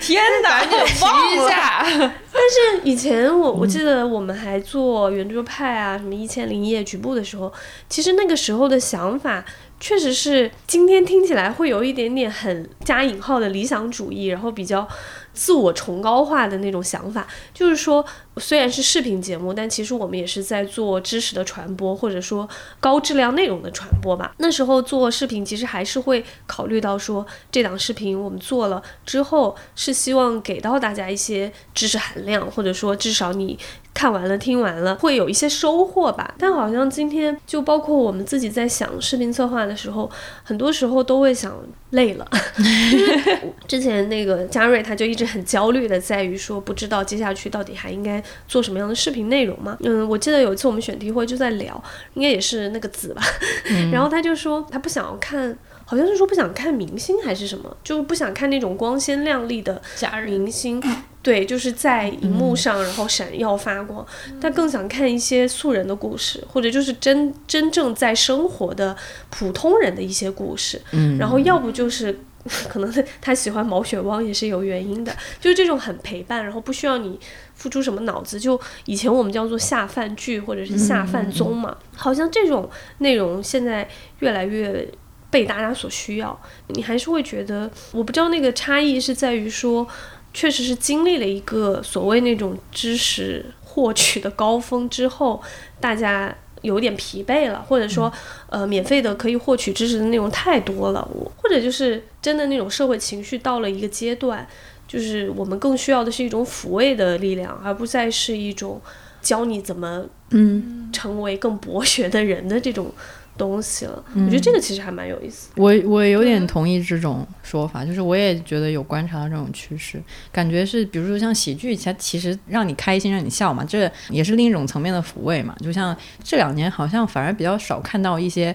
[0.00, 1.82] 天哪， 你忘一下。
[1.90, 7.52] 但是以前我我记得我们还做圆桌派啊，什么一千零一夜局部的时候，
[7.88, 9.44] 其实那个时候的想法
[9.80, 14.88] 确实是今天听起来会有一点点很加引号的理想主义，然后比较。
[15.34, 18.04] 自我崇高化的那种想法，就是说，
[18.38, 22.48] 虽然是视频节目，但其实我们也是在做知识的传播，或者说
[22.80, 24.34] 高质量内容的传播吧。
[24.38, 33.58] 那时候做视频，其实还是会考虑到说，这档视频我们做了之后，是希望给到大家一些知识含量，或者说至少你。
[33.94, 36.32] 看完了，听完了，会有一些收获吧。
[36.38, 40.08] 但好像今天，就包括我们自己在想视频策划的时候，
[40.44, 41.52] 很多时候都会想
[41.90, 42.24] 累了。
[43.66, 49.76] 之前那个嘉瑞他就一直很焦虑的，在于说不知道接下去到底还应该做什么样的视频内容嘛。
[49.80, 51.82] 嗯，我记得有一次我们选题会就在聊，
[52.14, 53.22] 应该也是那个子吧。
[53.92, 55.56] 然后他就说他不想要看。
[55.90, 60.78] 好像是说不想看明星还是什么，就是不想看那种光鲜亮丽的假明星，
[61.22, 64.06] 对，就是在荧幕上然后闪耀发光。
[64.38, 68.94] 他更想看一些素人的故事，或者就是真真正在生活的
[69.30, 70.78] 普通人的一些故事。
[70.92, 72.20] 嗯，然后要不就是
[72.68, 77.18] 可能他喜欢毛血旺也是有原因的，就是这种很陪伴，然后不需要你
[77.58, 78.40] 付出什么脑子。
[78.40, 83.86] 就以前我们叫做下饭剧或者是下饭综嘛，好像这种内容现在
[84.20, 84.88] 越来越。
[85.30, 89.86] 被大家所需要，你还是会觉得，我不知道那个差异是在于说，
[90.32, 95.42] 确实是经历了一个所谓那种知识获取的高峰之后，
[95.80, 98.10] 大家有点疲惫了，或者说，
[98.48, 104.48] 呃，免费的可以获取知识的内容太多了，我或者就是真的那种社会情绪到了一个阶段，
[104.88, 108.80] 就是我们更需要的是一种抚慰的力量，而不再是一种
[109.22, 112.92] 教你怎么嗯成为更博学的人的这种。
[113.36, 115.50] 东西了，我觉得这个其实还蛮有意思。
[115.54, 125.54] 我我有点同意这种说法，就是我也觉得有观察到这种趋势，感觉是比如说像喜剧，它其实让你开心、让你笑嘛，这也是另一种层面的抚慰嘛。
[125.60, 128.52] 就像这两年好像反而比较少看到一些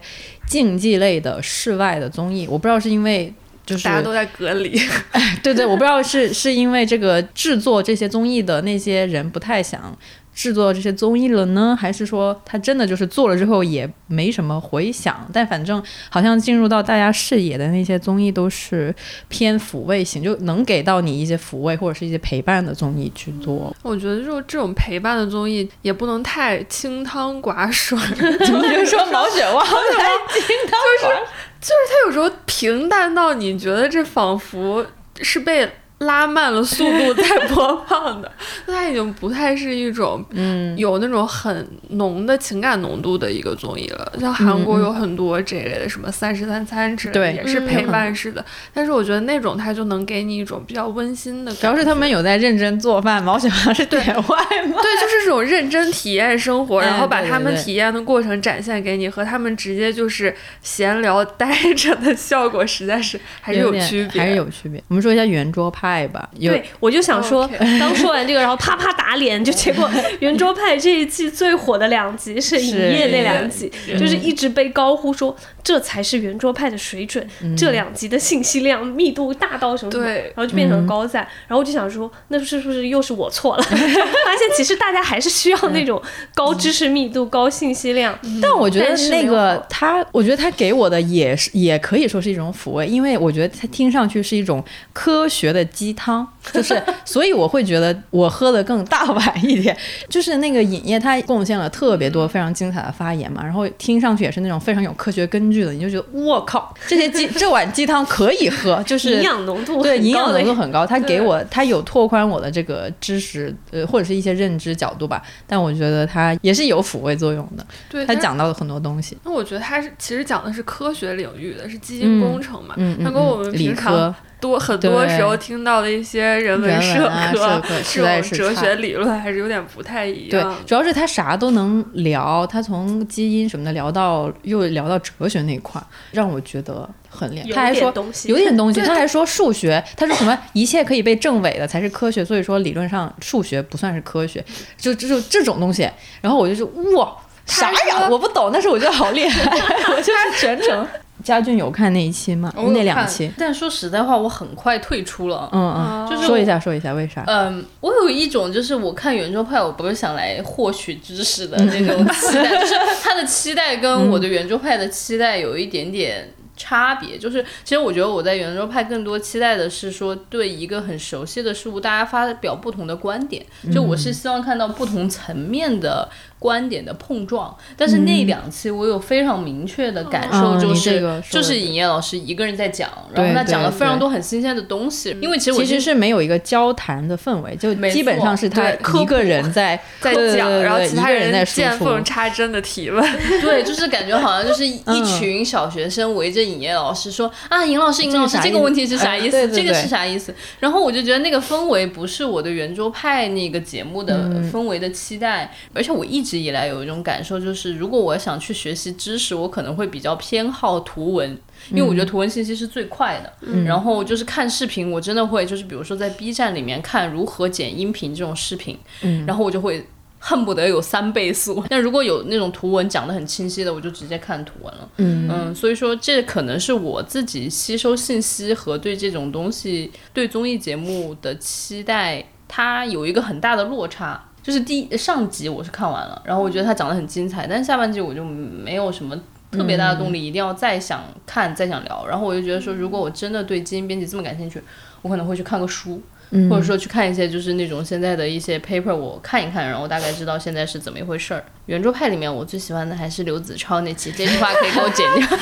[0.47, 3.33] 竞技类的室外的综艺，我不知道是因为
[3.65, 4.79] 就是大家都在隔离，
[5.43, 9.97] 对对，我不知道是是因为这个制作这些综艺的那些人不太想。
[10.35, 15.29] 制作这些综艺了呢，还是说他真的就是做了之后也没什么回响？
[15.31, 18.91] 但反正好像进入到大家视野的那些综艺都是
[19.27, 23.71] 偏抚慰型，就能给到你一些抚慰或者是一些陪伴的综艺去做。
[23.83, 27.95] 我觉得就这种陪伴的综艺也不能太清汤寡水。
[28.19, 31.15] 你就说毛血旺 太清汤寡，就是
[31.63, 34.85] 就是他有时候平淡到你觉得这仿佛
[35.21, 35.71] 是被。
[36.03, 38.31] 拉慢了速度在播放的，
[38.65, 44.13] 它已经不太是一种嗯有那种很浓的情感浓度的一个综艺了。
[44.19, 48.43] 像韩国有很多这类的，什么《三十三餐》之类的，也是陪伴式的。
[48.73, 51.53] 但是我觉得那种它就能给你一种比较温馨的。
[51.55, 54.81] 主要是他们有在认真做饭，毛小孩是点外卖。
[54.81, 64.83] 对，就是这种认真体验生活，然后把他们体验的过程展现给你，和他们直接就是闲聊待着的效果，实在是还是有区别，还是有区别。
[64.87, 65.92] 我们说一下圆桌派。
[65.93, 67.47] 派吧，对我就想说，
[67.79, 69.87] 刚说完这个，然后啪啪打脸，就结果
[70.21, 77.25] 圆桌派这一季最火的两集是影业那两集，就是一直被高呼说这才是圆桌派的水准，
[77.55, 83.61] 这两集的信息量密度大到什么什么，然后就变成了高赞，然后我就想说，那是不是又是我错了？
[83.69, 86.01] 发现其实大家还是需要那种
[86.33, 95.63] 高知识密度、高信息量，但我觉得那个他，我觉得他给我的也是也可以说是一种抚慰，因为我觉得他听上去是一种科学的。
[95.83, 99.75] 鸡汤就是所以我会觉得我喝的更大碗一点。
[100.07, 119.17] 就是那个尹烨他贡献了特别多非常精彩的发言嘛，然后听上去也是那种非常有科学根据的，你就觉得我靠，这些鸡这碗鸡汤可以喝，就是营养浓度对营养浓度很很高，他给我他有拓宽我的这个知识呃或者是一些认知角度吧，但我觉得他也是有抚慰作用的，对他讲到了很多东西。
[119.23, 127.73] 那我觉得他是其实讲的是科学领域的，是基因工程嘛，嗯，那跟我们理平常科多很多时候听到的一些人文社啊科、社科
[128.21, 137.49] 是这种哲学理论还是有点不太一样对样。，主要是他啥都能聊，他从基因什么的聊到又聊到哲学那块儿，让我觉得很厉害。
[137.53, 137.93] 他还说
[138.25, 144.43] 有点东西，他还说数学，他说什么一切可以被证伪的才是科学，所以说理论上数学不算是科学，
[144.77, 145.89] 就就就这种东西。
[146.21, 146.67] 然后我就说
[146.97, 147.15] 哇，
[147.45, 148.09] 啥呀？
[148.11, 149.49] 我不懂，但是我觉得好厉害，
[149.95, 150.85] 我就是全程。
[151.23, 152.53] 佳俊有看那一期吗？
[152.55, 155.49] 那两期，但说实在话，我很快退出了。
[155.53, 157.23] 嗯嗯，就是说一下说一下为啥？
[157.27, 167.17] 嗯，我有一种就是我看圆桌派，我不是想来获取知识的那种期待，就是他的期待跟我的圆桌派的期待有一点点差别。
[167.17, 173.45] 就是其实我觉得我在圆桌派更多期待的是说，对一个很熟悉的事物，大家发表不同的观点。
[173.71, 177.55] 就我是希望看到不同层面的观点的碰撞。
[177.77, 185.15] 但是那两期我有非常明确的感受，就是、就是尹烨老师一个人在讲，然后他讲了非常多很新鲜的东西。
[185.21, 193.03] 因为其实我其实是没有一个交谈的氛围，就基本上是他一个人在在讲，然后其他人在见缝插针的提问，
[193.41, 199.31] 对，就是感觉好像就是一嗯群小学生围着尹烨老师说啊，尹老师，尹老师，这个问题是啥哎意思？
[199.31, 200.33] 对对对这个是啥意思？
[200.59, 211.37] 然后我就觉得那个氛围不是我的圆桌派那个节目的嗯氛围的期待，而且我一直以来有一种感受，就是如果我想去学习知识，我可能会比较偏好图文。
[211.69, 219.85] 因为我觉得图文信息是最快的，嗯然后就是看视频，我真的会就是比如说在 B 站里面看如何剪音频这种视频，嗯然后我就会
[220.25, 221.61] 恨不得有三倍速。
[221.69, 224.89] 但如果有那种图文讲的很清晰的，我就直接看图文了。
[224.97, 234.23] 嗯所以说这可能是我自己吸收信息和对这种东西、对综艺节目的期待，它有一个很大的落差。
[234.41, 239.13] 就是第一上集我是看完了，然后我觉得它讲的很精彩，但是下半集我就没有什么
[239.51, 242.05] 特别大的动力，一定要再想看、再想聊。
[242.07, 244.61] 然后我就觉得说，如果我真的对基因编辑这么感兴趣，
[245.01, 246.01] 我可能会去看个书，
[246.33, 251.43] 嗯或者说去看一些就是那种现在的一些 paper，我看一看，然后大概知道现在是怎么一回事儿。
[251.67, 255.27] 圆桌派里面我最喜欢的还是刘子超那期，这句话可以给我剪掉。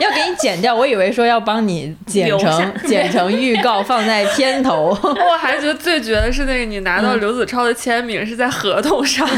[0.00, 4.96] 要给你剪掉，我以为说要帮你剪成剪成预告放在片头。
[5.02, 9.28] 我还觉得最绝的是那个你拿到刘子超的签名是在合同上，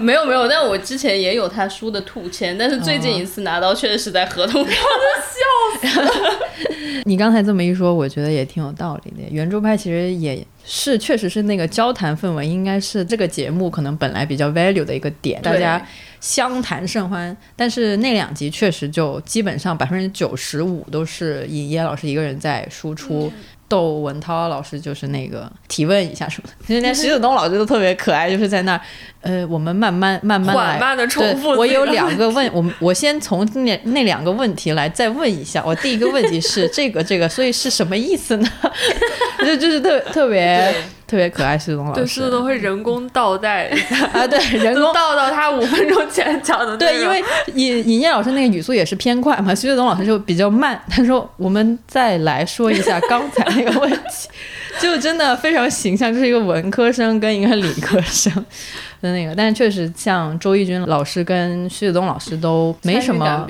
[0.02, 6.00] 没有没有，但我之前也有他书的兔签，但是最近一次拿到确实是在合同上笑死。
[7.04, 9.28] 你刚才这么一说，我觉得也挺有道理的。
[9.30, 15.84] 圆桌派其实也是，确实是那个交谈氛围，应该是这个节目可能本来比较 value 的一个点，大家
[16.20, 17.34] 相谈甚欢。
[17.56, 23.32] 但是那两集确实就基本上百分之九十五都是尹烨老师一个人在输出。
[23.70, 28.80] 窦文涛老师就是那个提问一下什么的，其实连徐子东老师都特别可爱，就是在那儿，
[29.20, 35.62] 呃，我们慢慢慢慢来缓慢的重对复我有两个问，我们我先从那那两个问题来再问一下。
[35.64, 38.48] 我第一个问题是这个这个，所以是什么意思呢？
[39.46, 40.74] 就就是特特别
[41.10, 42.00] 特别可爱，徐子东老师。
[42.00, 47.20] 对，狮子都会人工倒带一下， 啊，对人工倒到他五分钟前讲的对，因为
[47.54, 50.80] 尹尹烨老师那个语速也是偏快嘛，徐子东老师就比较慢。
[50.88, 54.28] 他说：“我们再来说一下刚才那个问题，
[54.78, 58.32] 就真的非常形象，就是一个文科生跟一个理科生
[59.00, 59.34] 的那个。
[59.34, 63.46] 但是确实，像周轶君老师跟徐子东老师都没什么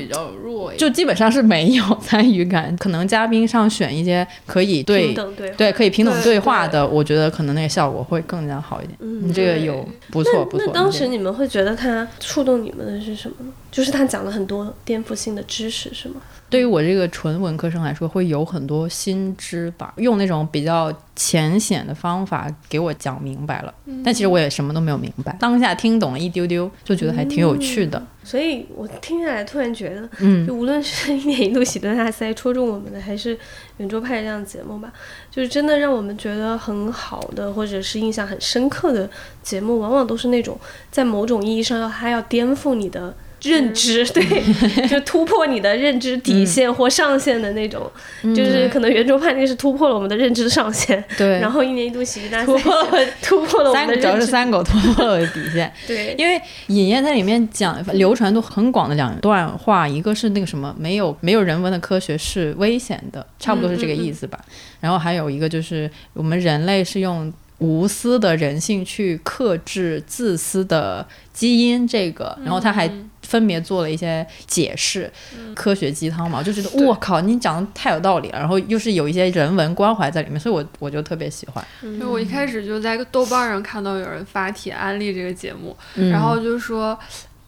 [0.76, 2.76] 就基本上是没有 参与感。
[2.76, 8.96] 可能嘉宾上选一些可以对平等对对可以平等对对话的，我觉得可能那个效果会更加好一点。
[9.00, 10.66] 嗯你这个有不错不错。
[10.66, 13.52] 那当时你们会觉得他触动你们的是什么呢？
[13.70, 16.20] 就是他讲了很多颠覆性的知识，是吗？
[16.50, 23.72] 对于我这个纯文科生来说，会有很多新知吧，用那种比较浅显的方法给我讲明白了。
[24.04, 28.02] 但其实我也什么都没有明白，当下听懂了一丢丢，就觉得还挺有趣的。
[28.22, 33.38] 所以我听下来突然觉得，嗯就无论是 一年一度喜剧大赛戳中我们的，还是
[33.78, 34.92] 圆桌派这样的节目吧，
[35.30, 39.08] 就是真的让我们觉得很好的，或者是印象很深刻的
[39.42, 40.58] 节目，往往都是那种
[40.90, 44.22] 在某种意义上要它要颠覆你的认知，对，
[44.88, 47.90] 就突破你的认知底线或上限的那种，
[48.34, 51.38] 就是可能圆桌派那个是突破了我们的认知上限，对。
[51.40, 53.06] 然后一年一度喜剧大赛突破了。
[53.22, 56.14] 突破了我们的，主要是三狗突破了底线， 对。
[56.18, 64.38] 因为尹烨在里面讲流传度很广的两段话，一个是那个什么没有没有人文的科学是危险的，差不多是这个意思吧。
[64.80, 67.32] 然后还有一个就是我们人类是用。
[67.60, 72.90] 无私的人性去克制自私的基因，这个，然后他还
[73.30, 75.08] 分别做了一些解释，
[75.54, 81.64] 科学鸡汤嘛，我就觉得我靠，你讲的太有道理了，然后又是有一些人文关怀在里面，所以我我就特别喜欢。
[81.80, 85.76] 因为我一开始就在豆瓣上看到有人发帖安利这个节目，
[86.10, 86.98] 然后就说，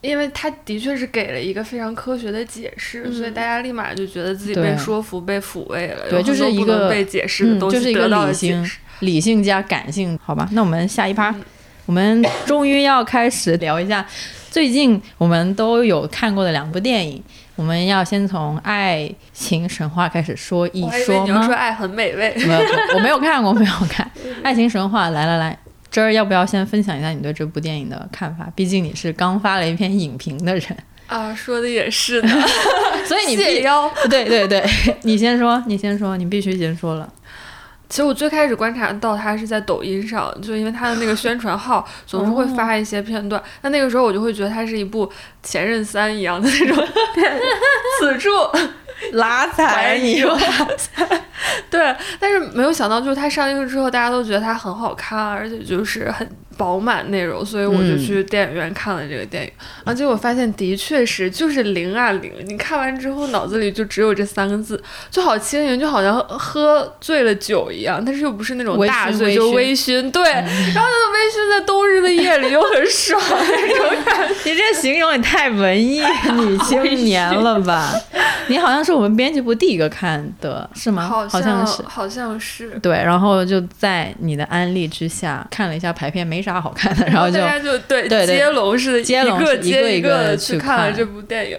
[0.00, 8.78] 因为他的确是给了一个非常科学的解释，所以大家立马就觉得自己被说服、被抚慰了，对，就是一个被解释的东西得到了解释。
[9.00, 11.34] 理性加感性，好吧，那我们下一趴，
[11.86, 14.06] 我们终于要开始聊一下
[14.53, 17.22] 最近我们都有看过的两部电影。
[17.57, 21.24] 我们要先从《爱情神话》开始说一说吗？
[21.24, 22.34] 你要说爱很美味。
[22.46, 22.61] 没有，
[22.94, 24.07] 我没有看过，没有看
[24.42, 25.09] 《爱情神话》。
[25.11, 25.59] 来来来，
[25.90, 28.46] 这儿要不要先分享一下你对这部电影的看法？
[28.55, 30.64] 毕竟你是刚发了一篇影评的人
[31.07, 31.34] 啊。
[31.34, 32.28] 说的也是的，
[33.09, 33.62] 所以你必
[34.11, 34.62] 对对对，
[35.05, 37.11] 你先说，你先说，你必须先说了。
[37.93, 43.43] 其实我最开始观察到他是在抖音上，就因为他的那个宣传号 总是会发一些片段。
[43.61, 45.07] 那那个时候我就会觉得他是一部
[45.43, 46.88] 《前任三》一样的那种
[48.01, 48.30] 此处
[49.12, 50.34] 拉踩你吧。
[51.68, 56.28] 对，但是没有想到，就是它上映之后，大家都觉得它很好看，而且就是很。
[56.59, 59.51] 饱满内容，所以我就去电影院看了这个电影，
[59.84, 64.80] 而且我发现的确是就是零啊零，你看完之后脑子里就只有这三个字，
[65.11, 74.34] 就好轻盈，就好像喝醉了酒一样，但是又不是那种大醉，就微醺，对，然后那个微醺在冬日的夜里又很爽那种感觉。
[74.45, 76.03] 你这形容也太文艺
[76.34, 77.95] 女青年了吧？
[78.49, 81.09] 你好像是我们编辑部第一个看的是吗？
[81.09, 82.78] 好像是，好像是。
[82.80, 86.42] 对，然后就在你的安利之下看了一下排片，没。
[86.42, 91.56] 啥好看的， 然后大家就对接龙似的，一个接一个的去看了这部电影。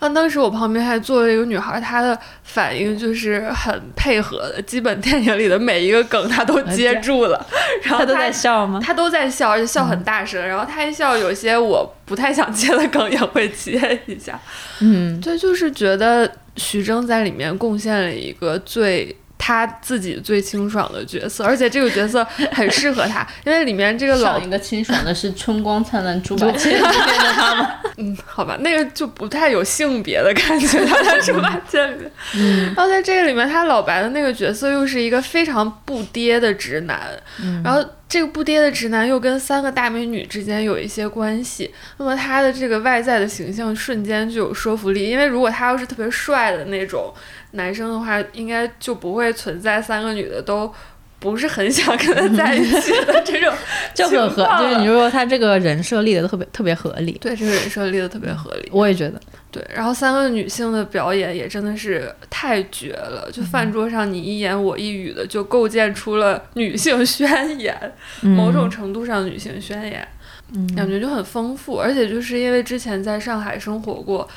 [0.00, 7.46] 那当时我旁边还坐了一个女孩，她的反应就是很配合的，基本电影里的每一个梗她都接住了。
[7.82, 8.78] 然后她都在笑吗？
[8.84, 10.46] 她都在笑，而且笑很大声。
[10.46, 14.38] 然后她一笑，有些我不太想接的梗也会接一下。
[14.80, 19.16] 嗯，对，就是觉得徐峥在里面贡献了一个最。
[19.38, 27.74] 他自己最清爽的角色，而且这个角色很适合他， 因为里面这个老一个清爽的是春光灿烂猪八戒里面的他吗？
[27.98, 32.10] 嗯，好吧，那个就不太有性别的感觉，他在猪八戒里面。
[32.34, 37.00] 嗯，然后在这个里面，他老白的那个角色又是一个非常不爹的直男，
[37.62, 47.12] 然后这个不爹的直男又跟三个大美女之间有一些关系，那么他的这个外在的形象瞬间就有说服力，因为如果他要是特别帅的那种。
[47.56, 50.72] 男生的话，应该就不会存在三个女的都
[51.18, 53.52] 不是很想跟他在一起的这种
[53.94, 57.12] 就很合，就是你说他这个人设立的特别特别合理。
[57.20, 58.68] 对，这个人设立的特别合理。
[58.70, 59.20] 我也觉得。
[59.50, 67.74] 对，然后三个女性的表演也真的是太绝了，就饭桌上你一言我一语的，就构建出了女性宣言，
[68.20, 70.06] 某种程度上女性宣言，
[70.76, 74.28] 感觉就很丰富，而且就是因为之前在上海生活过。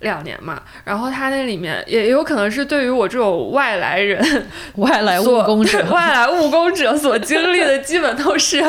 [0.00, 4.46] 两年嘛，然后他那里面也有可能是对于我这种外来人、
[4.76, 8.64] 外来务工者、外来务工者所经历的，基本都是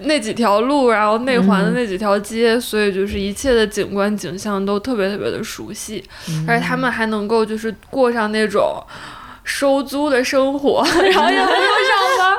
[0.00, 6.04] 那几条路，然后内环的那几条街，所以就是一切的景观景象都特别特别的熟悉，
[6.46, 8.80] 而且他们还能够就是过上那种
[9.42, 12.36] 收租的生活， 然后也不用上班，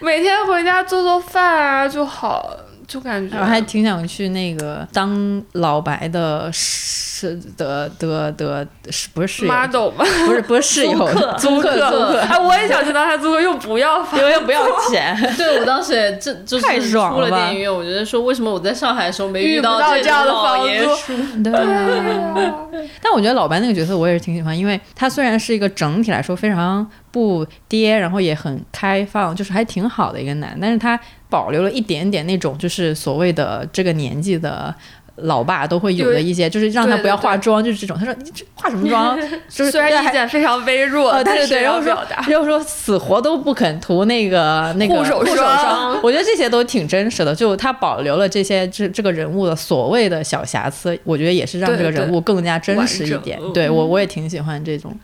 [0.00, 2.54] 每天回家做做饭啊就好。
[2.86, 10.04] 就感觉我还挺想去那个当老白的是的的的是不是室友？model 吗？
[10.26, 10.92] 不是不是室友，
[11.38, 12.18] 租客 租客。
[12.18, 15.16] 哎，我也想去当他租客，又不要又又不要钱。
[15.36, 21.42] 对，我当时也这就是出了电影院，我觉得说为什么我在上海的时候没遇到这样的房租？
[21.42, 22.54] 对啊。
[23.02, 31.00] 但我觉得老白那个角色我也是挺喜欢，因为他虽然是一个整体来说非常不跌，然后也很开放，就是还挺好的一个男，但是他。
[31.30, 34.72] 保留了一点点那种，就是所谓的这个年纪的
[35.16, 37.98] 老爸都会有的一些，就是让他不要化妆，就是这种。
[37.98, 39.18] 他说：“你这化什么妆？”
[39.50, 41.92] 就是虽然意见非常微弱，对对对，然后说，
[42.28, 45.98] 然后说死活都不肯涂那个那个护手霜。
[46.04, 53.40] 我觉得这些都挺真实的，就他保留了这些这这个人物的所谓的小瑕疵，我觉得也是让这个人物更加真实一点。
[53.52, 54.96] 对我我也挺喜欢这种。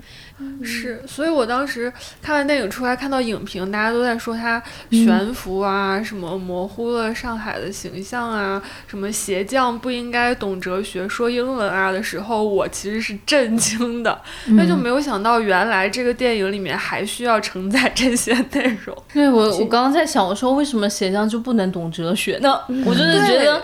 [0.62, 18.97] 是，所以我当时看完电影出来，看到影评，大家都在说它悬浮啊，什么模糊了上海的形象啊，什么鞋匠不应该懂哲学说英文啊的时候，我其实是震惊的，那就没有想到原来这个电影里面还需要承载这些内容。
[19.12, 22.61] 对我，我刚刚在想，我说为什么鞋匠就不能懂哲学呢？
[22.84, 23.62] 我就是觉得，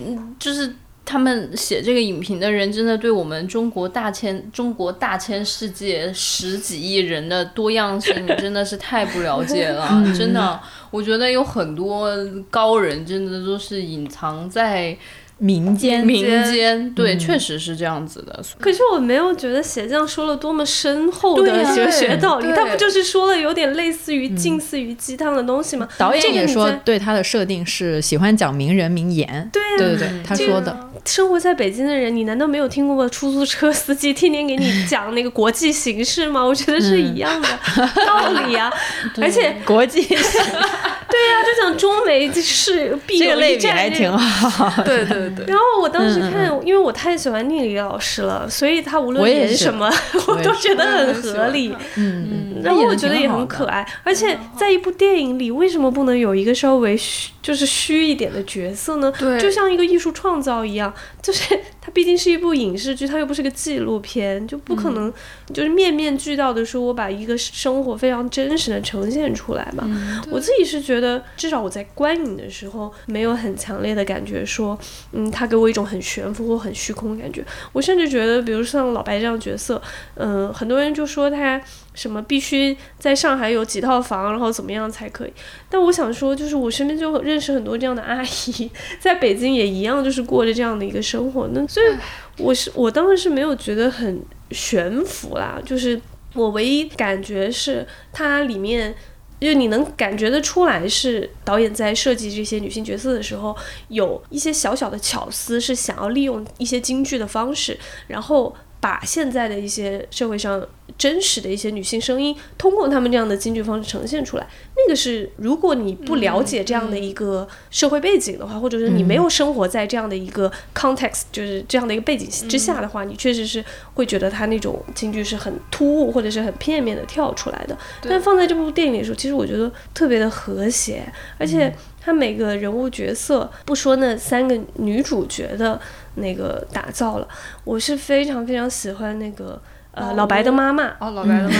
[0.00, 0.74] 嗯，就是。
[1.06, 9.88] 他们写这个影评的人，真的对我们中国大千 中国大千世界十几亿人的多样性真的是太不了解了。
[10.18, 12.10] 真的，我觉得有很多
[12.50, 14.98] 高人，真的都是隐藏在。
[15.38, 18.42] 民间，民间，对，确实是这样子的。
[18.58, 25.86] 可是我没有觉得鞋匠说了多么深厚的哲学道理，他不就是说了有点类似于近似于鸡汤的东西吗？
[25.98, 29.50] 导演也说，对他的设定是喜欢讲名人名言。
[29.52, 30.90] 对对对，他说的。
[31.04, 36.42] 生活在北京的人，你难道没有听过出租车司机天天给你讲那个国际形势吗？
[36.42, 37.48] 我觉得是一样的
[38.04, 38.72] 道理啊。
[39.22, 44.82] 而且国际， 对呀，就讲中美是必有一战，还挺好。
[44.82, 45.44] 对对对。
[45.46, 49.90] 然后我当时看，因为我太喜欢宁理老师了，所以他无论演什么，
[50.28, 51.74] 我 都觉得很合理。
[51.96, 52.62] 嗯嗯。
[52.62, 59.12] 然后我觉得也很可爱，而且在一部电影里，为什么不能有一个稍微虚，就是虚一点的角色呢？
[59.18, 60.92] 对，就像一个艺术创造一样。
[61.22, 65.12] 就是它毕竟是一部影视剧，它又不是个纪录片，就不可能
[65.54, 69.88] 就是面面俱到的说，我把一个生活非常真实的呈现出来嘛。
[70.28, 74.76] 我自己是觉得，至少我在观影的时候没有很强烈的感觉说，
[75.12, 77.44] 嗯，它给我一种很悬浮或很虚空的感觉。
[77.72, 79.80] 我甚至觉得，比如像老白这样角色，
[80.16, 81.62] 嗯，很多人就说他。
[81.96, 85.32] 什么必须在上海有几套房，然后怎么样才可以？
[85.68, 88.70] 但我想说，就是我身边就认识很多这样的阿姨，
[89.00, 91.48] 在北京也一样，就是过着这样的一个生活。
[91.52, 91.86] 那所以
[92.38, 96.00] 我是我当时是没有觉得很悬浮啦，就是
[96.34, 98.94] 我唯一感觉是它里面，
[99.40, 103.56] 就你能感觉得出来是导演在设计这些女性角色的时候，
[103.88, 108.54] 有一些小小的巧思，是想要利用一些京剧的方式，然后。
[108.86, 110.64] 把现在的一些社会上
[110.96, 123.64] 真实的一些女性声音，通过他们这样的京剧方式呈现出来，那个是如果你不了解这样的一个社会背景的话，或者是你没有生活在这样的一个 context，就是这样的一个背景之下的话，你确实是
[123.94, 127.76] 会觉得他那种京剧是很突兀或者是很片面的跳出来的。
[128.02, 135.80] 但放在这部电影里的时候，其实我觉得特别的和谐，而且他每个人物角色，不说那三个女主角的。
[136.16, 137.28] 那个打造了，
[137.64, 139.58] 我是非常非常喜欢那个
[139.92, 140.88] 呃老白的妈妈。
[140.98, 141.54] 哦，老白的妈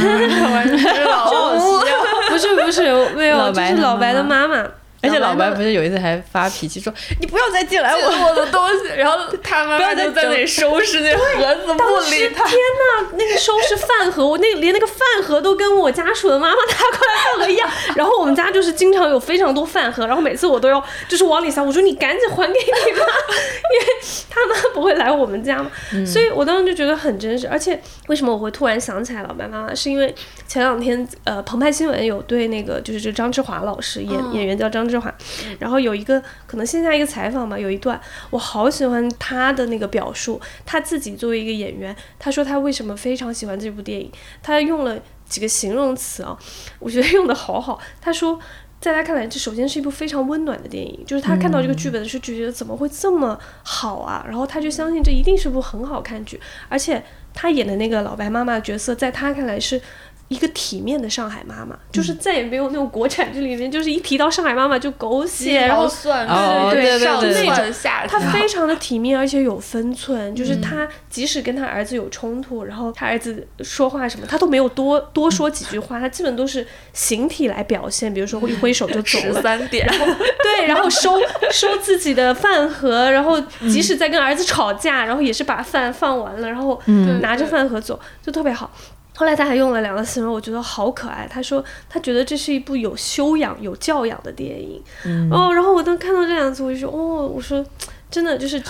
[0.50, 0.64] 妈，
[1.04, 1.80] 老吴，
[2.28, 2.82] 不是不是
[3.14, 4.22] 没有，就是老白的。
[4.22, 4.66] 妈妈。
[5.06, 8.88] 而且老白不是有一次还发脾气说：“你不要再进来我我的东西。
[8.96, 12.44] ”然后他妈妈就在那里 收拾那盒子，不理他。
[12.44, 17.68] 天哪，那个收拾饭盒，我那连那个饭盒都跟我家属的妈妈拿过来饭盒一样。
[17.94, 21.62] 然后我们家就是经常有非常多饭盒，然后每次我都要就是往里塞。
[21.62, 23.86] 我说你赶紧还给你妈，因为
[24.28, 25.70] 他妈不会来我们家嘛。
[26.04, 27.46] 所以我当时就觉得很真实。
[27.46, 30.12] 而且为什么我会突然想起来老白妈妈，是因为
[30.48, 34.95] 前两天呃澎湃新闻有对那个就是这张志华老师演演员叫张志。
[35.58, 40.40] 然后有一个可能线下一个采访吧，有一段我好喜欢他的那个表述。
[40.64, 44.10] 他自己作为一个演员，他说他为什么非常喜欢这部电影，
[44.42, 46.38] 他用了几个形容词啊，
[46.78, 47.78] 我觉得用的好好。
[48.00, 48.38] 他说，
[48.80, 59.80] 在他看来，这首先是一部非常温暖的电影，就是他看到这个剧本的时候就觉得怎么会这么好啊，然后他就相信这一定是部很好看剧，而且他演的那个老白妈妈角色，在他看来是。
[60.28, 65.88] 一个体面的上海妈妈，就是再也没有那种国产剧里面，就是一提到上海妈妈就狗血，然后
[66.72, 70.34] 对对上对下，她非常的体面，而且有分寸。
[70.34, 79.34] 就是她即使跟她儿子有冲突，然后她儿子说话什么，她都没有多多说几句话，她基本都是形体来表现，比如说一挥手就走了。
[79.36, 80.06] 十三点，然后
[80.42, 81.20] 对，然后收
[81.52, 86.80] 收自己的饭盒，然后即使在跟儿子吵架，然后也是把饭放完了，然后
[87.20, 88.70] 拿着饭盒走，就特别好。
[89.16, 91.26] 后来他还用了两个形容，我觉得好可爱。
[91.28, 94.80] 他说他觉得这是一部有修养、有教养的电影。
[95.32, 97.64] 哦，然后我当看到这两个字，我就说哦，我说
[98.10, 98.62] 真的就是，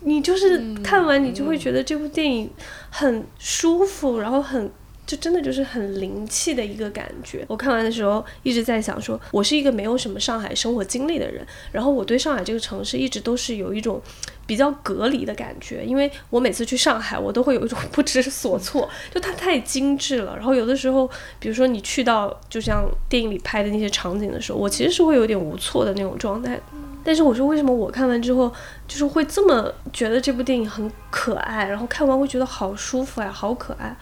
[0.00, 2.50] 你就是看完你就会觉得这部电影
[2.90, 4.70] 很舒服，然后很。
[5.06, 7.44] 就真的就是很灵气的一个感觉。
[7.48, 14.00] 我看完的时候一直在想，说我是一个没有什么上海生活经历的人，然后我对上海这个城市一直都是有一种
[14.46, 20.34] 比较隔离的感觉，因为我每次去上海，我都会有一种不知所措， 就它太精致了。
[20.36, 26.60] 然后有的时候，比如说你去到就像电影里拍的那些场景的时候，我其实是会有点无措的那种状态。
[27.06, 28.50] 但是我说为什么我看完之后
[28.88, 33.94] 就是会这么觉得这部电影很可爱，然后看完会觉得好舒服呀，好可爱。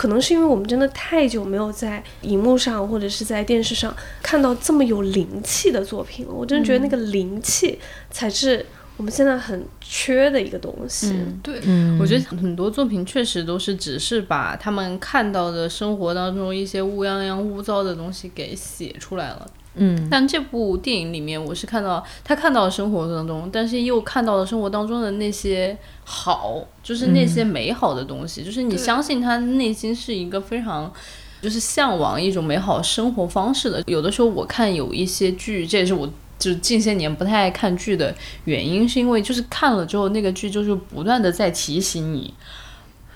[0.00, 6.32] 可能是因为我们真的太久没有在荧幕上或者是在电视上看到这么有灵气的作品了。
[6.32, 7.78] 我真的觉得那个灵气
[8.10, 8.64] 才是
[8.96, 11.14] 我们现在很缺的一个东西。
[11.42, 11.56] 对，
[12.00, 19.46] 我觉得很多作品确实都是只是把他们看到的生活当中一些乌泱泱、污糟的东西给写出来了。
[19.74, 30.92] 嗯，但这部电影里面，我是看到他看到了生活当中，但是又看到了生活当中的那些好，就是那些美好的东西，就是你相信他内心是一个非常，
[31.40, 33.82] 就是向往一种美好生活方式的。
[33.86, 38.12] 有的时候我看有一些剧，这也是我就近些年不太爱看剧的
[38.46, 42.34] 原因，是因为就是看了之后那个剧就是不断的在提醒你。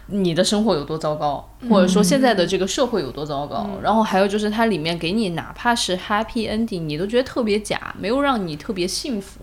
[0.06, 9.40] 你的生活有多糟糕，或者说现在的这个社会有多糟糕，然后还有就是它里面给你哪怕是 happy ending，你都觉得特别假，没有让你特别幸福。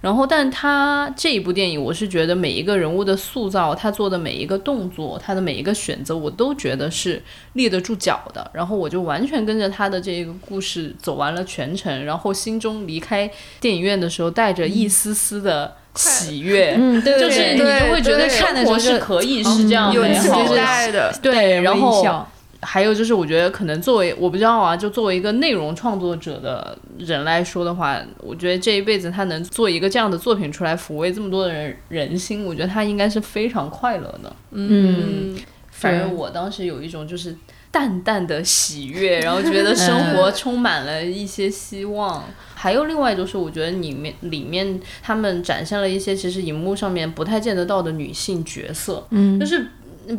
[0.00, 7.22] 然后，但他这一部电影，我是觉得每一个人物的塑造，他做的每一个动作，他的每一个选择，我都觉得是
[7.54, 8.50] 立得住脚的。
[8.52, 15.76] 然后我就完全跟着他的这个故事走完了全程，然后心中离开电影院的时候带着一丝丝的。
[15.94, 22.26] 喜悦，嗯，对，就是你就会觉得看的时候是可以是这样美好的，对，然后
[22.60, 34.34] 还有就是我觉得可能作为我不知道啊，就作为一个内容创作者的人来说的话，我觉得这一辈子他能做一个这样的作品出来，抚慰这么多的人人心，我觉得他应该是非常快乐的。
[34.52, 35.36] 嗯，
[35.70, 37.36] 反正我当时有一种就是
[37.72, 42.22] 淡淡的喜悦， 然后觉得生活充满了一些希望。
[42.54, 49.66] 还有另外就是，我觉得里面里面他们展现了一些其实荧幕上面不太见得到的女性角色，嗯，就是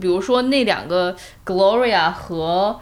[0.01, 2.77] 比如说那两个 Gloria 和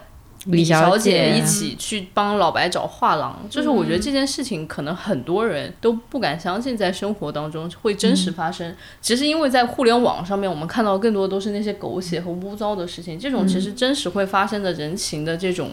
[0.46, 8.76] 李小姐一起去帮老白找画廊，就是我觉得这件事情可能很多人都不敢相信在生活当中会真实发生。
[9.02, 15.72] 其实因为在互联网上面，我们看到更多都是那些狗血和污糟的事情，这种其实真实会发生的人情的这种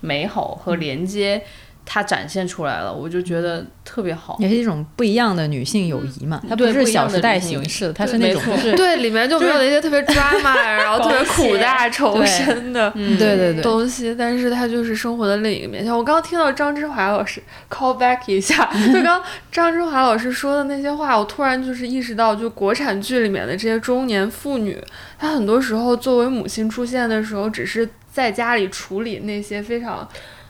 [0.00, 1.42] 美好和连接。
[1.90, 6.38] 它展现出来了，我就觉得特别好，也是一种不一样的女性友谊嘛。
[6.46, 15.82] 它不是小时代形式，它是那种就是对里面就没有那些特别抓马，然后 特别苦大仇深的对对对东西，但是它就是生活的另一个面。
[15.82, 24.76] 向我刚刚听到张之华老师 call back 一下， 就刚张之华老师说的那些话，我突然就是意识到，就国产剧里面的这些中年妇女，
[25.18, 30.06] 她很多时候作为母亲出现的时候，只是在家里处理那些非常。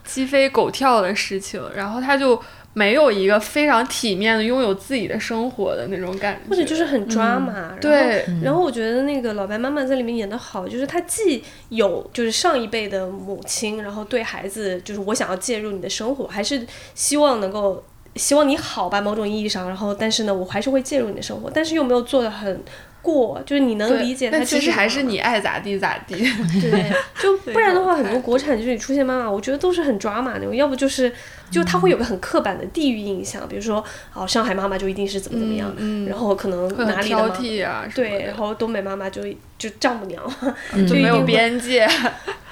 [0.08, 2.40] 鸡飞狗跳的事情，然后他就
[2.72, 7.76] 没有一个非常体面的拥有自己的生活的那种感觉，或者就是很抓马。
[7.80, 17.84] 对，然后我觉得那个老白妈妈在里面演的好，就是她既有就是上一辈的母亲，然后对孩子就是我想要介入你的生活，还是希望能够
[18.18, 22.60] 希望你好吧，某种意义上，然后但是呢，我还是会介入你的生活，但是又没有做的很。
[23.00, 26.16] 过就是你能理解，他其实还是你爱咋地咋地。
[26.60, 26.92] 对，
[27.22, 31.10] 就不然的话，很多国产剧里出现妈妈，我觉得都是很抓马那种，要不就是
[31.48, 35.72] 就他会有个很刻板的地域印象，比如说哦，上海妈妈就一定是怎么怎么样，
[36.08, 39.22] 然后可能哪里挑剔啊，对，然后东北妈妈就
[39.56, 40.20] 就丈母娘
[40.86, 41.88] 就没有边界。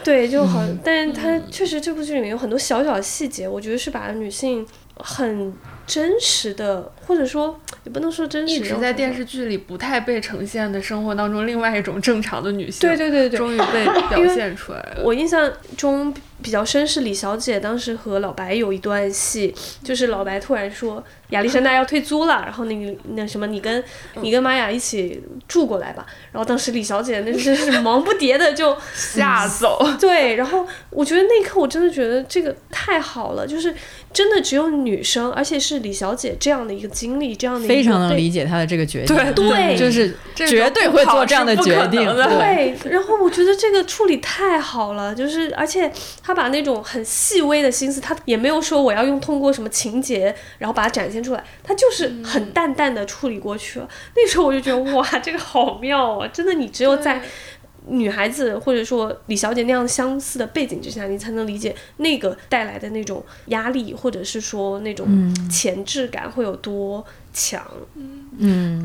[0.04, 4.64] 对，就好，但是他确实这部剧里面有很多小小的细节，我觉得是把女性
[4.96, 5.52] 很。
[5.86, 15.02] 真实的，或者说 也不能说真实，一直在电视剧里不太被呈现的生活当中，另外一种正常的女性，对对对对，终于被表现出来了。
[15.04, 16.12] 我印象中
[16.46, 21.02] 比较深是李小姐当时和老白有一段戏，就是老白突然说。
[21.30, 23.82] 亚历山大要退租了，然后那那什么，你跟
[24.20, 26.06] 你跟玛雅一起住过来吧。
[26.30, 29.84] 然后当时李小姐那真是 忙不迭的就吓走。
[29.98, 33.74] 对，然后我觉得那一刻我真的觉得这个太好了，就是
[34.12, 39.16] 真的只有女生，而且是李小姐这样的一个经历，这样的非常能理解她的这个决定。
[39.16, 42.04] 对对，就是绝对会做这样的决定。
[42.04, 45.90] 对，然后我觉得这个处理太好了，就是而且
[46.22, 51.16] 她把那种很细微的心思，他也没有说我要用通过什么情节，然后把它展现。
[51.16, 53.88] 出来，他就是很淡淡的处理过去了。
[54.14, 56.28] 那时候我就觉得哇， 这个好妙啊！
[56.28, 57.22] 真的，你只有在
[57.86, 67.66] 女孩子或者说李小姐那样相似的背景之下，你才能理解那个带来的那种压力，或者是说那种前置感会有多强。
[67.94, 68.25] 嗯，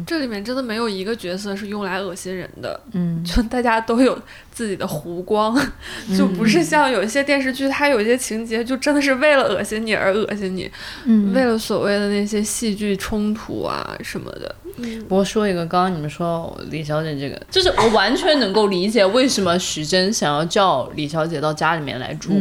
[0.05, 2.79] 这里面真的没有一个角色是用来恶心人的。
[2.93, 4.17] 嗯，就大家都有。
[4.53, 5.59] 自自己的弧光，
[6.15, 10.69] 就不是像有一些电视剧，它有一些情节就真的是为了恶心你而恶心你，
[11.05, 14.55] 嗯为了所谓的那些戏剧冲突啊什么的。
[15.09, 22.31] 不过说一个，刚刚你们说李小姐这个，就是我完全能够理解为什么徐峥想要叫李小姐到家里面来住。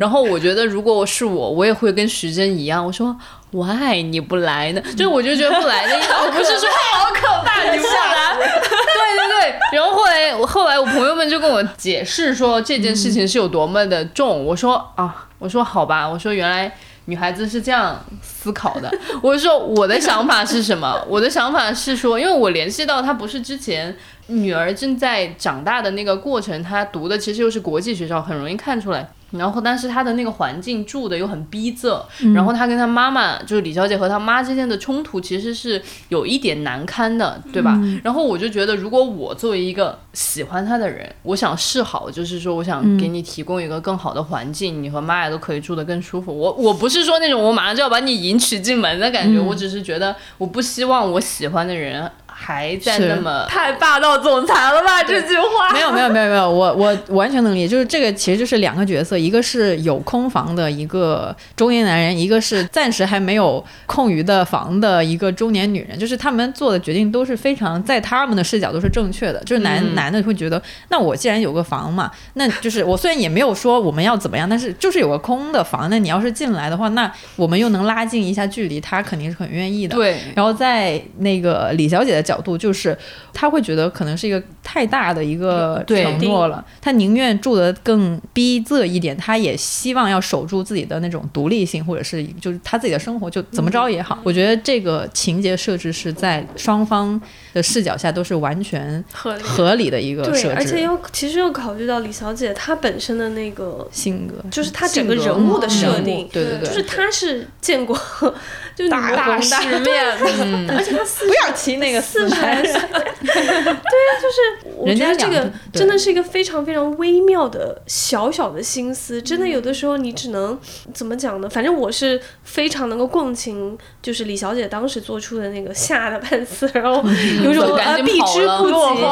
[0.00, 3.16] 然后我觉得，如果是我，我也会跟徐峥一样，我说
[3.52, 4.82] why 你不来呢？
[4.96, 8.36] 就是我就觉得不来的意思，我不是说好可怕，你不来。
[8.36, 9.58] 对对对。
[9.72, 14.44] 然后后来，我后来我朋友们就跟我解释说这件事情是有多么的重。
[14.44, 16.72] 我说啊，我说好吧，我说原来。
[17.04, 18.92] 女孩子是这样思考的，
[19.22, 21.02] 我说我的想法是什么？
[21.08, 23.96] 我的想法是说，因为我联系到他不是之前
[24.28, 29.10] 女儿正在长大的那个过程，她读的其实又是国际学校，很容易看出来。
[29.30, 32.00] 然后，但是她的那个环境住的又很逼仄，
[32.34, 37.78] 然后她跟她妈妈，就是李小姐和她妈之间的冲突，其实是有一点难堪的，对吧？
[38.02, 46.34] 然后我就觉得，如果我作为一个喜欢她的人，我想示好，就是说，我想给你提供一个更好的环境，你和妈呀都可以住得更舒服。
[46.34, 52.10] 我我不是说那种我马上就要把你迎娶进门的感觉，我只是觉得，我不希望我喜欢的人。
[52.40, 55.02] 还在那么太霸道总裁了吧？
[55.02, 69.42] 这句话没有没有没有没有，我 我完全能理解，就是这个其实就是两个角色，一个是有空房的一个中年男人，一个是暂时还没有空余的房的一个中年女人，就是他们做的决定都是非常在他们的视角都是正确的。
[69.44, 79.96] 就是男男的会觉得，那我既然有个房嘛，那就是我虽然也没有说我们要怎么样，但是就是有个空的房，那你要是进来的话，那我们又能拉近一下距离，他肯定是很愿意的。
[79.96, 82.27] 对，然后在那个李小姐的。
[82.28, 82.96] 角度就是，
[83.32, 94.18] 他会觉得可能是一个太大的一个承诺了，他宁愿住得更逼仄一点，他也希望要守住自己的那种独立性，或者是就是他自己的生活就怎么着也好。
[94.22, 97.18] 我觉得这个情节设置是在双方
[97.54, 107.98] 的视角下都是完全合合理的一个设置，而且要其实要考虑到李小姐她本身的那个性格，就是她整个人物的设定，对对对，就是她是见过。
[108.76, 110.04] 就大大世面，
[110.70, 120.58] 而且她不要提那个 对啊，就是我觉得这个真的是一个非常非常微妙的小小的心思，真的有的时候你只能
[120.94, 121.48] 怎么讲呢？
[121.48, 127.02] 反正我是非常能够共情，就是李小姐当时做出的那个吓得半死，然后
[127.44, 129.02] 有种啊避之不及，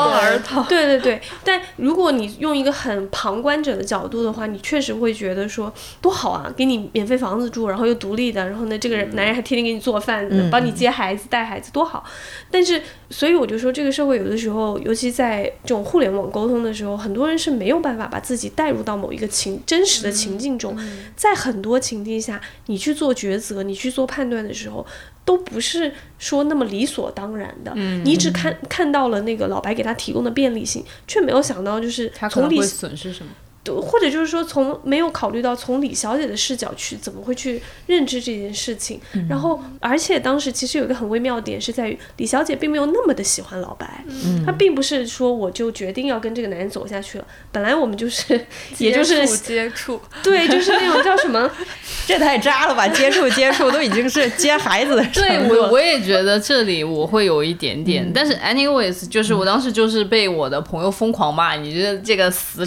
[0.66, 5.70] 对对对，但如果你用一个很旁观者的角度的话，你确实会觉得说
[6.01, 9.66] 多好啊，给你免费房子住，然后又独立的，然后呢，这个人男人还天天。
[9.66, 12.05] 给你做饭，帮你接孩子、带孩子，多好！
[12.53, 12.80] 但是，
[13.11, 20.78] 所以我就说，这个社会有的时候，尤其在这种互联网沟通的时候，很多人是没有办法把自己带入到某一个情真实的情境中。
[21.16, 24.87] 在很多情境下，你去做抉择、你去做判断的时候，
[25.26, 27.74] 都不是说那么理所当然的。
[28.04, 33.32] 你只看看到了那个老白给他提供的便利性，却没有想到就是他可能会损失什么。
[33.74, 44.04] 或者就是说，从没有考虑到从李小姐的视角去怎么会去认知这件事情，然后而且当时其实有一个很微妙的点是在于李小姐并没有那么的喜欢老白，
[44.44, 48.40] 她并不是说我就决定要跟这个男人走下去了，本来我们就是
[48.78, 51.50] 也就是接触，对，就是那种叫什么，
[52.06, 62.64] 这太渣了吧，接触接触都已经是接孩子的事对我我也觉得这里我会有一点点，但是 anyways 就是我当时就是被我的朋友疯狂骂，你觉得这个死。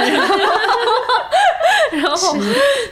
[1.92, 2.36] 然后，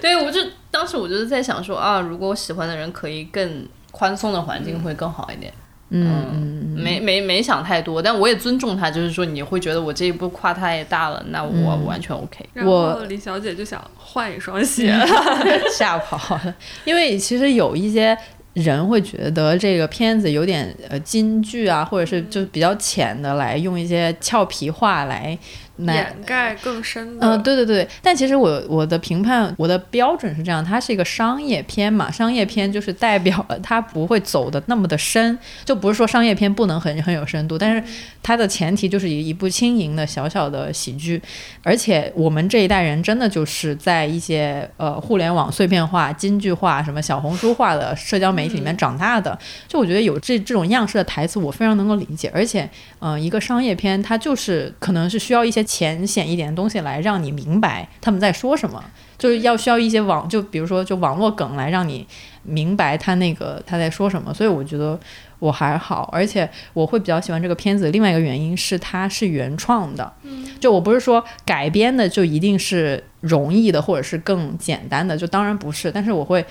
[0.00, 0.40] 对我就
[0.70, 5.52] 当时我就是在想说啊，如果我喜欢的人可以更宽松的环境会更好一点。
[5.90, 12.44] 嗯，没没没想太多，但我也尊重他，就是说你会觉得我这一步跨太大了，那我完全 OK。
[12.62, 14.94] 我李小姐就想换一双鞋，
[15.72, 16.54] 吓跑了，
[16.84, 18.16] 因为其实有一些。
[18.54, 25.38] 人会觉得这个片子有点呃京剧啊，或者是就比较浅的，来用一些俏皮话来
[25.79, 27.26] 掩盖更深的。
[27.26, 27.89] 嗯，对对对。
[28.03, 37.83] 但其实我我的评判，我的标准是这样，它是一个商业片嘛，商业片就是代表了它不会走的那么的深，就不是说商业片不能很很有深度，但是
[38.22, 41.22] 它的前提就是一一部轻盈的小小的喜剧。
[41.62, 48.59] 而且我们这一代人真的就是在一些呃互联网碎片化、京剧化、什么小红书化的社交媒体。
[48.59, 52.29] 里面长大的，就我觉得有这这种样式的台词，我非常能够理解。
[52.35, 52.68] 而且，
[52.99, 58.82] 嗯，一个商业片，它就是可能是需要一些浅显一点的东西来让你明白他们在说什么，
[59.18, 62.06] 就是要需要一些网，就比如说就网络梗来让你
[62.42, 64.32] 明白他那个他在说什么。
[64.32, 64.98] 所以我觉得
[65.38, 67.90] 我还好，而且我会比较喜欢这个片子。
[67.90, 70.10] 另外一个原因是它是原创的，
[70.58, 75.92] 就我不是说改编的就一定是容易的或者是更简单的，就当然不是。
[75.92, 76.42] 但是我会。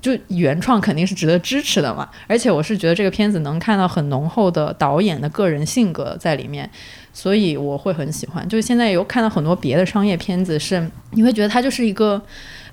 [0.00, 2.08] 就原创肯定是值得支持的嘛。
[2.28, 6.70] 而且我是觉得这个片子能看到很浓厚的导演的个人性格在里面，
[7.12, 8.48] 所以我会很喜欢。
[8.48, 12.20] 就是现在有看到很多别的商业片子，是你会觉得它就是一个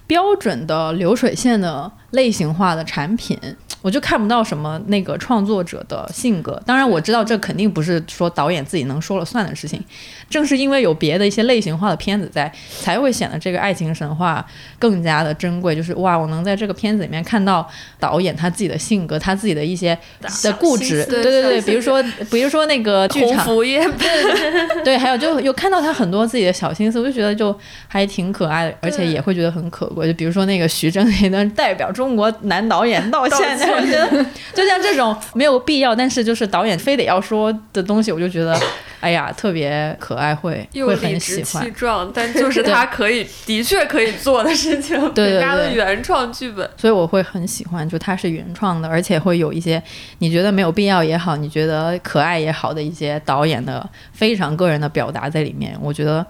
[0.07, 3.37] 标准的流水线的类型化的产品。
[3.81, 9.79] 我就看不到什么那个创作者的性格，当然我知道这肯定不是说导演自己能说了算的事情，
[10.27, 12.51] 正是因为有别的一些类型化的片子在，
[12.81, 14.43] 才会显得这个爱情神话
[14.79, 15.75] 更加的珍贵。
[15.75, 19.95] 就是哇，我能在这个片子里面看到导演他自己的性格，他自己的一些
[20.41, 22.01] 的固执，对对对，比如说
[22.31, 23.45] 比如说那个剧场，
[24.83, 27.55] 对，还有就有看到他很多自己的小心思，我就觉得就
[27.87, 30.07] 还挺可爱的，而且也会觉得很可贵。
[30.07, 33.57] 就比如说那个徐峥那段代表中国男导演 道歉。
[33.57, 38.59] 我觉得 就像这种没有必要，但是就是导演非得要说的东西，我就觉得，
[38.99, 41.63] 哎呀，特别可爱，会会很喜欢。
[41.63, 49.81] 气壮，但就是他可以的确可以做的事情，对家的原创剧本，所以我会很喜欢，就他是原创的，而且会有一些
[50.19, 56.25] 你觉得没有必要也好，你觉得可爱也好的一些导演的非常个人的表达在里面，我觉得。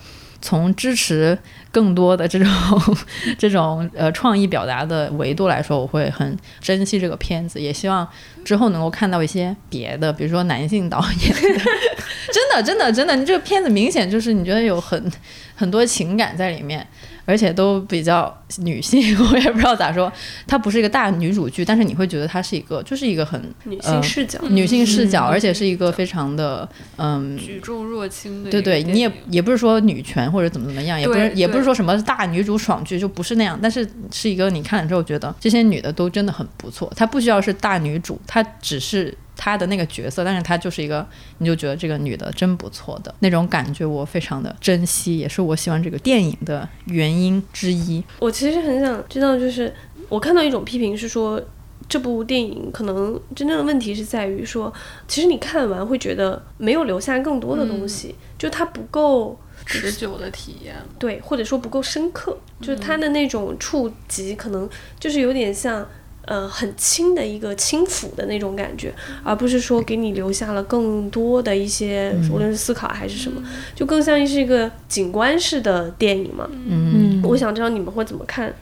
[0.46, 1.36] 从支持
[1.72, 2.48] 更多的这种
[3.36, 8.08] 这种呃创意表达的维度来说，我会很珍惜这个片子，也希望
[8.44, 11.36] 之后能够看到一些别的，比如说男性导演。
[12.32, 15.12] 真的，真的，真的，你这个片子明显就是你觉得有很
[15.56, 16.86] 很多情感在里面。
[17.26, 19.02] 而且都比较女性，
[19.32, 20.12] 我也不知道咋说。
[20.48, 26.68] 它不是一个大女主剧，但是你会觉得它是一个，就是一个很女性视角，女性视角，而且是一个非常的
[26.98, 28.52] 嗯举重若轻的。
[28.52, 33.60] 对对，你也也不是说女权或者怎么怎么样，也不是也不是说什么大女主爽剧，就不是那样。
[33.62, 36.92] 但是是一个你看了之后觉得这些女的都真的很不错。
[36.96, 39.16] 她不需要是大女主，她只是。
[39.36, 41.06] 她的那个角色，但是她就是一个，
[41.40, 48.04] 你就觉得这个女的真不错的那种感觉，我非常的珍惜，也是我喜欢这个电影的原因之一。
[48.20, 49.74] 我其实很想知道，就是
[50.10, 51.42] 我看到一种批评是说，
[51.90, 54.74] 这部电影可能真正的问题是在于说，
[55.08, 64.70] 其实你看完会觉得没有留下更多的东西，就它不够持久的体验，对，或者说不够深刻，就是它的那种触及可能
[65.00, 65.86] 就是有点像。
[66.26, 73.42] 呃，很轻的一个轻抚的那种感觉，而不是说给你留下了更多的一些，无论是思考还是什么，
[73.76, 76.50] 就更像是一个景观式的电影嘛。
[76.68, 78.54] 嗯，我想知道你们会怎么看。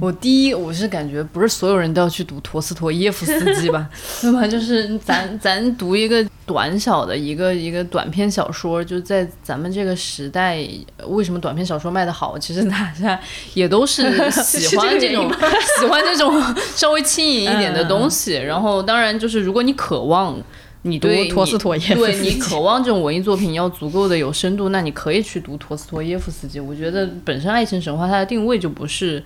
[0.00, 3.88] 我第一，我是感觉不是所有人都要去读陀思妥耶夫斯基吧？
[4.20, 4.46] 对吧？
[4.46, 10.58] 就是咱咱读一个短小的一个一个短篇小说，就在咱们这个时代，
[11.06, 12.38] 为什么短篇小说卖的好？
[12.38, 13.18] 其实大家
[13.54, 15.30] 也都是喜欢这种
[15.80, 16.40] 喜欢这种
[16.76, 18.34] 稍微轻盈一点的东西。
[18.34, 20.36] 然后，当然就是如果你渴望
[20.82, 26.58] 你读陀思妥耶夫对你渴望这种文艺作品要足够的有深度，那你可以去读陀思妥耶夫斯基。
[26.58, 29.22] 我觉得本身爱情神话它的定位就不是。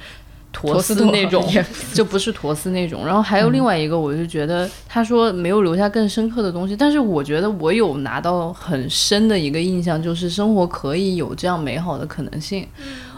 [0.55, 1.45] 陀思那种
[1.93, 12.67] 就不是陀思那种，然后还有另外一个，我就觉得他说没有留下更深刻的东西，但是我觉得我有拿到很深的一个印象，就是生活可以有这样美好的可能性，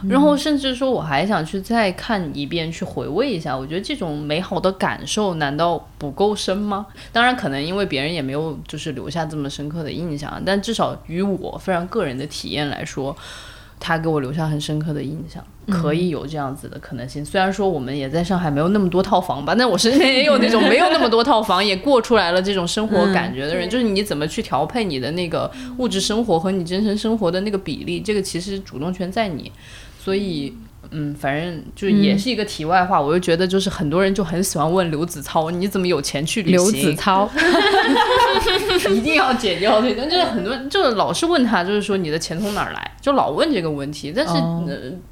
[0.08, 6.86] 然后甚至说我还想去再看一遍，去回味一下，我觉得这种美好的感受难道不够深吗？
[7.12, 13.14] 当然，可能因为别人也没有就是留下这么深刻的印象，但至少于我非常个人的体验来说。
[13.78, 17.24] 他给我留下很深刻的印象，可以有这样子的可能性。
[17.24, 23.68] 虽然说我们也在上海没有那么多套房吧，但我身边也有那种没有那么多套房，也过出来了这种生活感觉的人。
[23.68, 29.52] 就是你怎么去调配你的那个物质生活和你真实生活的那个比例，这个其实主动权在你。
[29.98, 30.54] 所以。
[30.90, 36.72] 嗯，反正就也是一个题外话，我就觉得就是很多人就很喜欢问刘子超，你怎么有钱去旅行？
[36.72, 37.28] 刘子超
[38.90, 44.12] 一定要剪掉这段，就是很多人就是老是问他，就是说你的钱从哪儿来，就老问这个问题。
[44.14, 44.32] 但是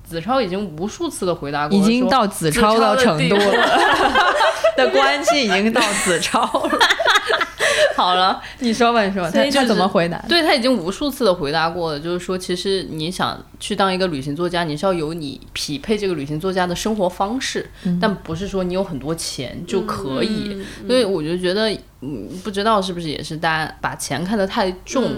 [0.05, 3.69] 子超已经无数次的回答过，已经到子超的 程度了，
[4.77, 6.79] 的关系已经到子超了。
[7.97, 10.19] 好了，你说吧，你说吧他他怎么回答？
[10.29, 17.71] 对他已经无数次的回答过了，就是说，其实你想去当一个旅行作家，你是要有你匹配这个旅行作家的生活方式，
[18.01, 20.65] 但不是说你有很多钱就可以。
[20.87, 21.77] 所以我就觉得。
[22.07, 25.11] 嗯，不知道是不是也是大家把钱看得太重，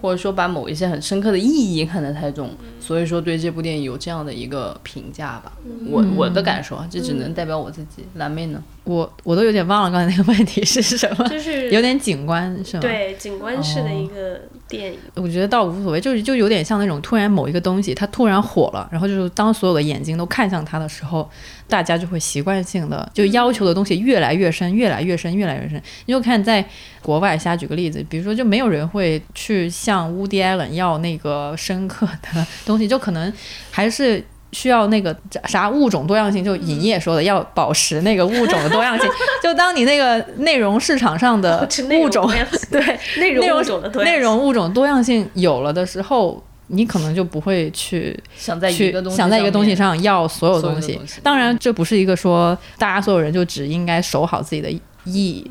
[0.00, 5.52] 或者说把某一些很深刻的意义看得太重，所以说对这部电影有这样的一个评价吧。
[5.88, 8.04] 我我的感受啊，这只能代表我自己。
[8.14, 8.62] 蓝妹呢？
[8.84, 12.80] 我我都有点忘了刚才那个问题是什么，就是 有点景观是吗？
[12.80, 14.98] 对，景观式的一个电影。
[15.14, 21.28] 我觉得倒无所谓，就是就有点像那种突然某一个东西它突然火了，然后就是当所有的眼睛都看向它的时候。
[21.70, 25.80] 大家就会习惯性的就要求的东西越来越深，越来越深，越来越深。
[26.06, 26.62] 你就看在
[27.00, 33.32] 国外，瞎举个例子，比如说就没有人会去向 Woody Allen 要那个深刻的东西，就可能
[33.70, 35.16] 还是需要那个
[35.46, 39.08] 啥物种多样性，就尹烨说的要保持那个物种的多样性。
[39.42, 41.66] 就当你那个内容市场上的
[41.98, 42.30] 物种，
[42.70, 51.00] 对内容物种的内容物种多样性有了的时候，你可能就不会去想在一个想在一个东西上要所有东西。
[51.22, 54.70] 当然，这不是一个说大家所有人就只应该守好自己的。
[55.04, 55.48] 一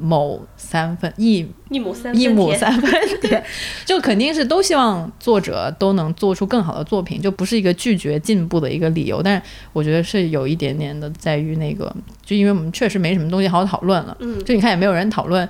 [0.00, 2.90] 亩三分一一亩三一亩三分
[3.20, 3.42] 田，
[3.84, 9.22] 就肯定是都希望作者都能做出更好的作品，就不是一个拒绝进步的一个理由。
[9.22, 9.42] 但是
[9.72, 14.16] 我觉得是有一点点的在于那个，就因为我们确实没什么东西好讨论了。
[14.20, 15.48] 嗯，就你看也没有人讨论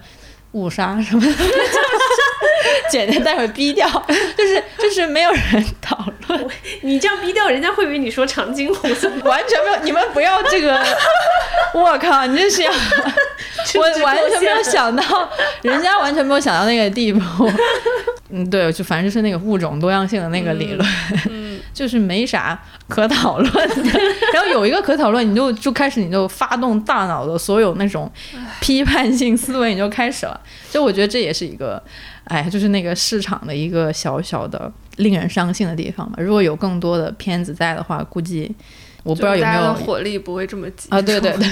[0.52, 1.32] 误杀什么的。
[2.90, 3.88] 简单，待会逼掉，
[4.36, 6.46] 就是就是没有人讨论。
[6.82, 8.88] 你这样逼掉，人家会以为你说长津湖，
[9.24, 9.76] 完全没有。
[9.82, 10.82] 你们不要这个，
[11.74, 12.72] 我靠，你这是要，
[13.74, 15.02] 我完全没有想到，
[15.62, 17.20] 人家完全没有想到那个地步。
[18.30, 20.88] 嗯，对，就反正就是那个物种多样性的那个理论，
[21.30, 24.00] 嗯，就是没啥可讨论的。
[24.32, 28.10] 然后有一个可讨论，你就就开始你就发动大脑的所有那种
[28.60, 30.40] 批判性思维，你就开始了。
[30.70, 31.80] 就我觉得这也是一个。
[32.24, 36.16] 哎，就是那个市场的一个小小的令人伤心的地方嘛。
[36.18, 38.50] 如果有更多的片子在的话，估计
[39.02, 41.02] 我不知道有没有火力不会这么急啊。
[41.02, 41.46] 对对对，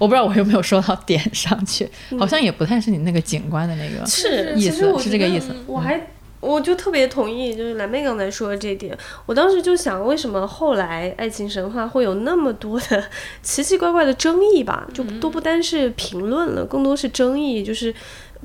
[0.00, 5.54] 我不知道我有没有说到点上去，好像也不太是你那个景观的那个是意思，是这个意思。
[5.66, 6.08] 我还
[6.40, 8.98] 我就特别同意，就是蓝妹刚才说的这点。
[9.26, 13.04] 我当时就想，为什么后来《爱情神话》会有那么多的
[13.42, 14.88] 奇奇怪怪的争议吧？
[14.92, 17.94] 就都不单是评论了，更多是争议，就是。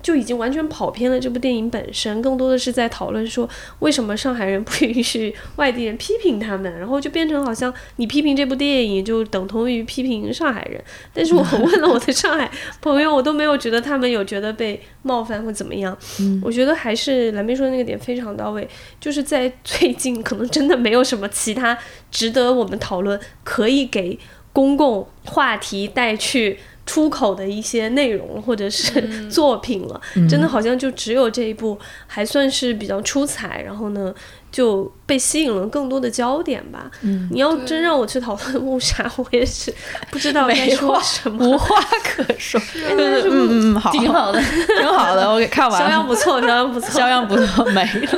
[0.02, 3.48] 就已经完全跑偏了这部电影本身，更多的是在讨论说
[3.80, 10.84] 为什么上海人不允许外地人批评他们，然后就变成好像你批评这部电影就等同于批评上海人。
[11.14, 12.50] 但是我问了我的上海
[12.82, 15.96] 朋友，我都没有觉得他们有觉得被冒犯或怎么样。
[16.42, 18.68] 我觉得还是蓝冰说的那个点非常到位，
[19.00, 21.78] 就是在最近可能真的没有什么其他
[22.10, 24.18] 值得我们讨论、可以给
[24.52, 26.60] 公共话题带去。
[26.86, 31.78] 出口的一些内容或者是 作品了，真的好像就只有这一部
[32.08, 34.14] 还算是比较出彩，然后呢
[34.52, 36.90] 就被吸引了更多的焦点吧。
[37.32, 39.74] 你要真让我去讨论误杀，我也是
[40.12, 42.60] 不知道该说什么，无话可说。
[42.76, 45.88] 嗯嗯嗯，好，挺好的，挺好的，我给看完了。
[45.88, 48.10] 销量不错，销量不错，销量不错，没了。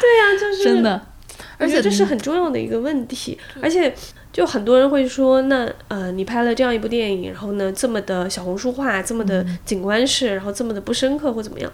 [0.00, 1.00] 对呀，就是真的，
[1.58, 3.92] 而且这是很重要的一个问题，而且。
[4.34, 11.72] 就很多人会说，那呃，你拍了这样一部电影，然后呢，这么的小红书化，这么的景观式，然后这么的不深刻或怎么样？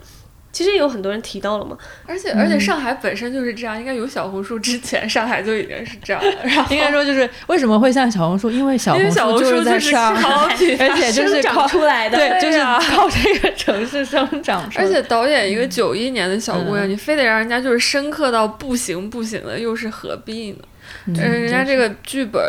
[0.53, 1.79] 其实也有很多人提到了嘛。
[2.05, 6.31] 而且而且上海本身就是这样，应该有小红书之前，上海就已经是这样了。
[6.43, 8.51] 然后 应该说就是为什么会像小红书？
[8.51, 10.29] 因为小红书就是在上海，
[10.79, 14.85] 而且就是靠出来的，对，就是靠这个城市生长出来。
[14.85, 20.59] 而且导演一个九一年的小姑娘，你非得让人家就是深刻到不行不行的，又是何必呢？
[21.07, 22.43] 嗯，人家这个剧本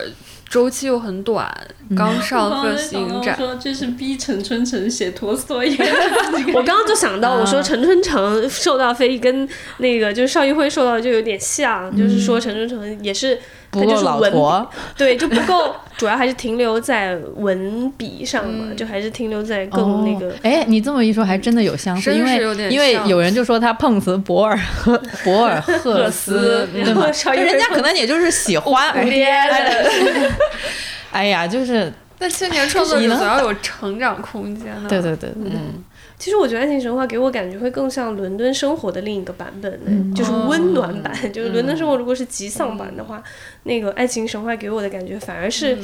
[0.47, 1.49] 周期又很短，
[1.95, 3.37] 刚上个影展。
[3.37, 5.57] 说这是逼陈春成写陀思妥。
[6.53, 13.39] 我刚刚就想到，我说陈春成受到非议跟那个就是邵艺辉受到就有点像，就是说陈春成也是。
[13.71, 20.35] 不够老驼， 对，就不够，主要还是停留在文笔上嘛，就还是停留在更那个。
[20.43, 22.37] 哎，你这么一说，还真的有相似，因为
[22.69, 27.07] 因为有人就说他碰瓷博尔赫博尔赫斯，对吗？
[27.33, 29.23] 人家可能也就是喜欢而已。
[31.11, 34.89] 哎呀，就是，那青年创作者总要有成长空间的。
[34.89, 35.83] 对对对，嗯。
[36.21, 41.11] 其实我觉得《爱情神话》给我感觉会更像伦敦生活的另一个版本，就是温暖版。
[41.33, 43.23] 就是伦敦生活如果是极丧版的话，
[43.63, 45.75] 那个《爱情神话》给我的感觉反而是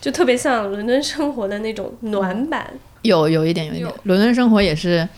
[0.00, 2.68] 就特别像伦敦生活的那种暖版。
[3.02, 5.08] 有有一点，有一点，伦敦生活也是，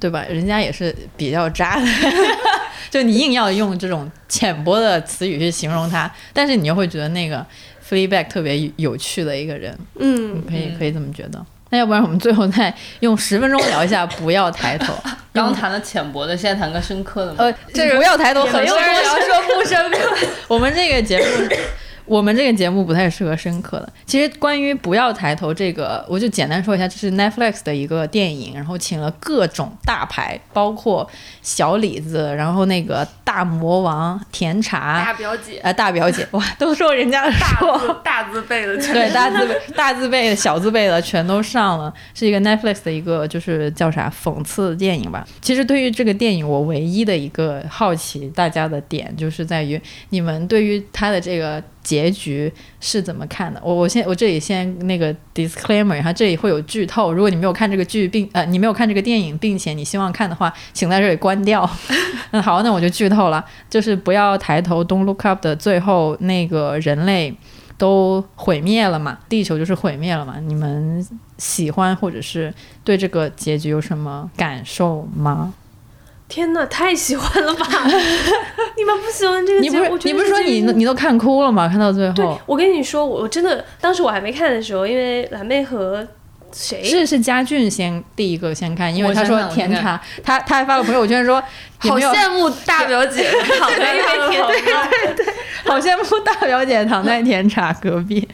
[0.00, 0.24] 对吧？
[0.28, 1.86] 人家也是比较渣的，
[2.90, 7.46] 就你硬要用这种浅薄的词语去形容他，但是你又会觉得那个
[7.88, 9.78] Fleabag 特别有趣的一个人。
[10.00, 11.46] 嗯，可以可以这么觉得。
[11.70, 14.92] 那要不然我们最后再用十分钟聊一下， 不要抬头。
[15.32, 17.34] 刚谈了浅薄的，现在谈个深刻的。
[17.38, 19.98] 呃，这个不要抬头，很多人要说不深刻。
[20.48, 21.24] 我们这个节目。
[22.10, 23.92] 我们这个节目不太适合深刻的。
[24.04, 31.08] 其实关于不要抬头这个，我就简单说一下，这是 Netflix 的一个电影，然后请了各种大牌，包括
[31.40, 45.24] 小李子，然后那个大魔王甜茶，大表姐，呃，大表姐，哇，都说人家 大字大字辈的，对，大字辈、 大字辈的、小字辈的全都上了，是一个 Netflix 的一个就是叫啥讽刺电影吧。
[45.40, 51.62] 其实对于这个电影，我唯一的一个好奇大家的点，就是在于你们对于他的这个。
[51.82, 53.60] 结局是怎么看的？
[53.64, 57.12] 我我先我这里先那个 disclaimer，然后这里会有剧透。
[57.12, 61.68] 如果你没有看这个剧，并呃你没有看这个电影，并且你希望看的话，请在这里关掉。
[62.32, 67.34] 那 好，那我就剧透了，就是不要抬头，Don't look up 的最后那个人类
[67.78, 70.36] 都毁灭了嘛，地球就是毁灭了嘛。
[70.40, 71.06] 你们
[71.38, 72.52] 喜欢或者是
[72.84, 75.54] 对这个结局有什么感受吗？
[76.30, 77.66] 天哪，太喜欢了吧！
[78.78, 79.60] 你们不喜欢这个？
[79.60, 81.68] 你不是你不是说你你都看哭了吗？
[81.68, 86.06] 看到最后，对我跟你说，我真的当时我还没看的时候，因为蓝妹和
[86.52, 91.42] 谁是是佳俊先第一个先看，因为他说甜茶，他他还发了朋友圈说，
[91.78, 93.28] 好羡慕大表姐
[93.58, 93.92] 躺在
[94.30, 95.34] 甜对对对，
[95.64, 98.26] 好羡慕大表姐躺在甜茶隔壁。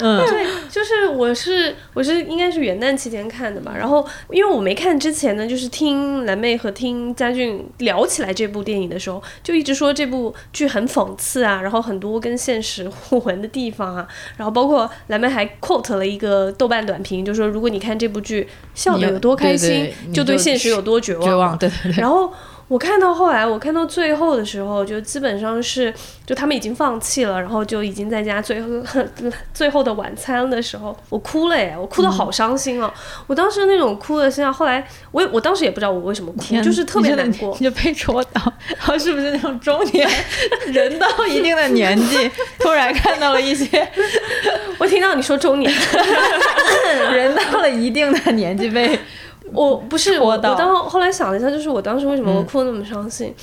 [0.00, 14.06] 嗯， 对，就是我是我是应该是元旦期间看的吧，然后因为我没看之前呢，就是听蓝妹和听佳俊聊起来这部电影的时候，就一直说这部剧很讽刺啊，然后很多跟现实互文的地方啊，
[14.36, 21.24] 然后包括蓝妹还 quote 了一个豆瓣短评，就说如果你看这部剧笑得有多开心，就对现实有多绝望。
[21.24, 22.00] 绝望，对对对。
[22.00, 22.32] 然后。
[22.68, 25.92] 我看到后来，我看到最后的时候，就基本上是，
[26.26, 28.68] 就他们已经放弃了，然后就已经在家最后
[29.54, 32.92] 最后的晚餐的时候，我哭了哎，我哭的好伤心哦。
[33.26, 40.06] 我当时那种哭的心啊，后来我我当时也不知道我为什么哭，就是特别难过，就被戳到，然后是不是那种中年
[40.70, 43.90] 人到一定的年纪，突然看到了一些，
[44.76, 45.72] 我听到你说中年
[47.12, 48.98] 人到了一定的年纪被。
[49.52, 53.34] 我不是我，我当后来想了一下，就是我当时为什么会哭那么伤心？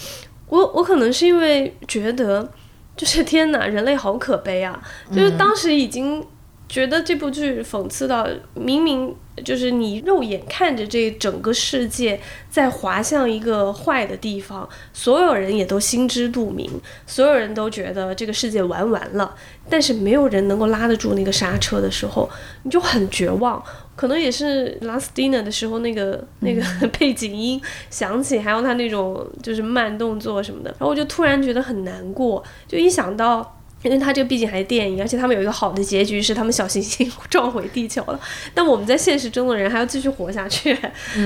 [0.48, 2.48] 我我可能是因为觉得，
[2.96, 4.80] 就是天哪，人类好可悲啊！
[5.12, 6.24] 就是当时已经
[6.70, 12.20] 觉得这部剧讽刺到，明明就是你肉眼看着这整个世界
[12.50, 16.70] 在滑向一个坏的地方，所有人也都心知肚明，
[17.08, 19.36] 所有人都觉得这个世界玩完了，
[19.68, 22.30] 但是没有人能够拉得住那个刹车的时候，
[22.64, 23.62] 你就很绝望。
[23.96, 38.20] 可能也是 last dinner 的时候，那个那 个背景音响起，还有他那种就是慢动作什么的，然后我就突然觉得很难过，就一想到，因为他这个毕竟还是电影，而且他们有一个好的结局是他们小行星 撞毁地球了，
[38.54, 40.78] 但我们在现实中的人还要继续活下去，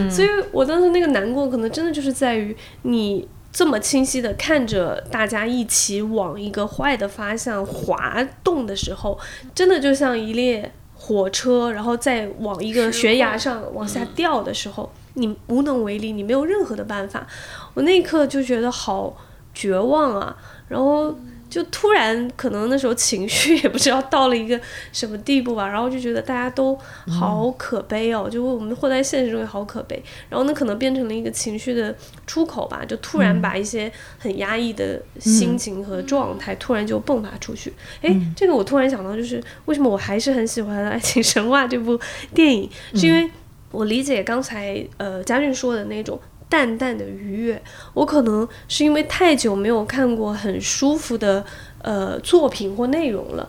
[0.10, 9.18] 所以我当时那个难过可能真的就是在于你这么清晰的看着大家一起往一个坏的方向滑动的时候，
[9.56, 10.72] 真的就像一列。
[11.10, 17.26] 火车，然后再往一个悬崖上往下掉的时候，你无能为力，你没有任何的办法。
[17.74, 19.18] 我那一刻就觉得好
[19.56, 20.38] 绝望啊，
[20.68, 21.16] 然后。
[21.50, 24.60] 就突然，可能那时候情绪也不知道到了一个
[24.92, 26.78] 什么地步吧，然后就觉得大家都
[27.08, 31.96] 好可悲哦，就我们活在现实中也好可悲，然后那可能变成了一个情绪的
[32.28, 37.74] 出口吧，就突然把一些很压抑的心情和状态突然就迸发出去。
[38.02, 42.00] 哎，这个我突然想到，就是为什么我还是很喜欢《爱情神话》这部
[42.34, 43.30] 电影，是因为
[43.72, 46.20] 我理解刚才呃佳俊说的那种。
[46.50, 47.62] 淡淡的愉悦，
[47.94, 51.46] 我可能是因为太久没有看过很舒服的
[51.84, 53.48] 呃作品或内容了。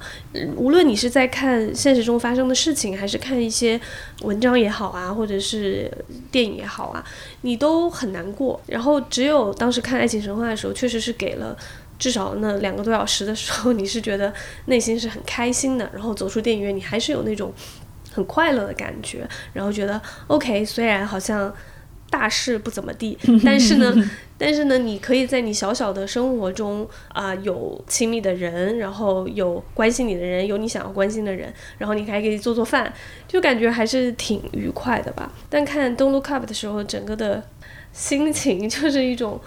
[0.55, 3.81] 无论你是在看现实中发生的事情，还是看一些
[4.21, 5.91] 文章也好啊，或者是
[6.31, 7.03] 电影也好啊，
[7.41, 8.61] 你都很难过。
[8.67, 11.57] 然后只有当时看《爱情神话》的时候，确实是给了
[11.99, 14.31] 至少那两个多小时的时候， 你是觉得
[14.67, 15.89] 内心是很开心的。
[15.95, 17.51] 然后走出电影院，你还是有那种
[18.13, 19.27] 很快乐的感觉。
[19.55, 21.51] 然后觉得 OK，虽然好像。
[22.11, 23.95] 大事不怎么地， 但是呢，
[24.37, 32.93] 但是呢，你可以在你小小的生活中啊，有亲密的人，然后有关心你的人，有你想要关心的人，然后你还可以做做饭，
[33.29, 35.33] 就感觉还是挺愉快的吧。
[35.49, 37.43] 但看《Don't Look Up》的时候，整个的
[37.93, 39.41] 心情就是一种。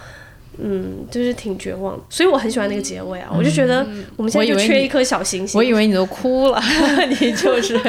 [0.57, 3.29] 嗯，就是挺绝望，所以我很喜欢那个结尾啊！
[3.35, 3.85] 我就觉得
[4.15, 5.57] 我们现在就缺一颗小星星。
[5.57, 6.61] 我以为你都哭了，
[7.19, 7.79] 你就是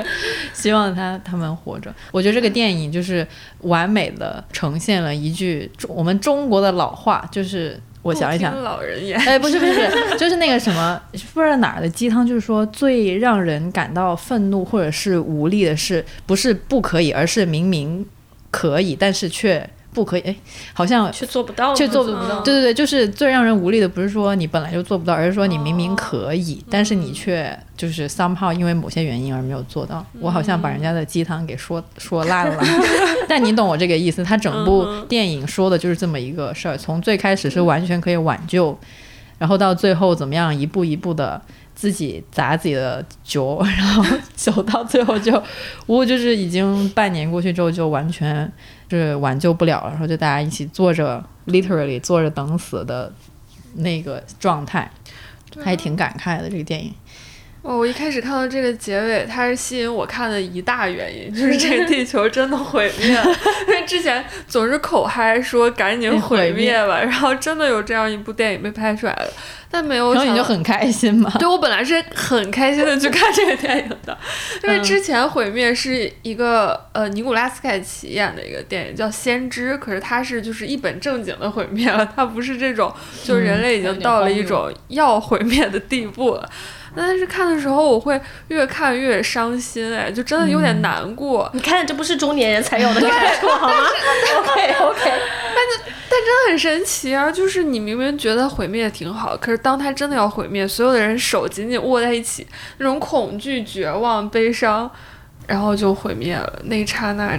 [0.53, 1.95] 希望他他们活着。
[2.11, 3.27] 我觉得这个电影就是
[3.61, 9.19] 完美的呈现了一句我们中国的老话，就是我想一想，老人言。
[9.21, 11.01] 哎，不是不是， 就是那个什么
[11.35, 18.07] 不知道哪儿的鸡汤，就是说最让人感到愤怒或者是无力的是，不是不可以，而是明明
[18.51, 19.69] 可以，但是却。
[19.95, 20.37] 不可以，哎，
[20.75, 22.41] 好像却做不到，却做不到。
[22.41, 30.05] 对对对，就是最让人无力的，不是说你本来就做不到，而是说你明明可以，但是你却就是 somehow 因为某些原因而没有做到。
[30.21, 32.63] 我好像把人家的鸡汤给说说烂了，
[33.29, 34.25] 但你懂我这个意思。
[34.25, 38.77] 他整部电影说的就是这么一个事儿，从最开始是完全可以挽救，
[39.39, 41.41] 然后到最后怎么样，一步一步的
[41.75, 45.43] 自己砸自己的脚， 然后走到最后就，
[45.87, 48.51] 我就是已经半年过去之后就完全。
[48.91, 53.13] 是挽救不了了，然后就大家一起坐着，literally 坐着等死的
[53.75, 54.89] 那个状态，
[55.65, 56.95] 还挺感慨的这个电影。
[57.65, 63.25] 哦，我一开始看到这个结尾，它是吸引我看的一大原因， 就是这个地球真的毁灭了。
[63.67, 69.29] 因为之前总是口嗨说赶紧毁灭吧，然后真的有这样一部电影被拍出来了，
[69.71, 70.13] 但没有。
[70.13, 71.33] 然后你就很开心嘛？
[71.39, 74.17] 对，我本来是很开心的去看这个电影的，
[74.63, 82.93] 因为之前毁灭是一个呃尼古拉斯凯奇演的一个电影叫《先知》，可是它是就是一本正经的毁灭了，它不是这种
[83.25, 86.47] 就人类已经到了一种要毁灭的地步了。
[86.97, 91.51] 但是看的时候，我会越看越伤心，哎，就真的有点难过。
[91.53, 93.75] 你看，这不是中年人才有的感受好吗？
[94.39, 95.01] OK OK。
[95.57, 97.31] 但但真的很神奇啊！
[97.31, 102.47] 就是你明明觉得毁灭挺好，可是当他真的要毁灭，所有的人手紧紧握在一起，
[102.79, 104.91] 那种恐惧、绝望、悲伤，
[105.47, 107.39] 然后就毁灭了那一刹那。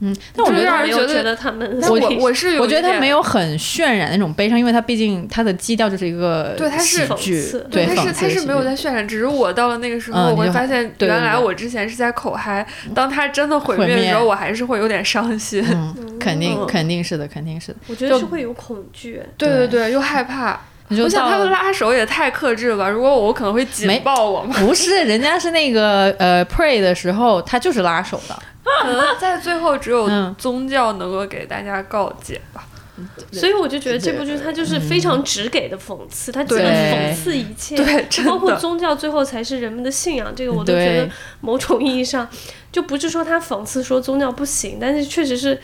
[0.00, 15.64] 嗯，但我觉得让人觉得他们，我我是我觉得他没有很渲染那种悲伤，因为他毕竟他的基调就是一个对，他是讽刺，对，他是他是没有在渲染，只是我到了那个时候，我会发现原来我之前是在口嗨，当他真的毁灭的时候，我还是会有点伤心，
[16.18, 20.60] 肯定肯定是的，肯定是的，我觉得是会有恐惧，对对对，又害怕。
[20.90, 22.88] 我想他们拉手也太克制了吧？
[22.88, 24.54] 如果我可能会紧抱我吗？
[24.58, 28.38] 不是，人家是那个呃，pray 的时候，他就是拉手的。
[28.82, 32.66] 可能在最后只有宗教能够给大家告解吧，
[33.32, 41.08] 所以我就觉得这部剧它就是非常直给的讽刺，它只能讽刺一切，对，包括宗教最后才是人们的信仰，这个我都觉得
[41.40, 42.28] 某种意义上
[42.70, 45.58] 就不是说他讽刺说宗教不行，但是确实是。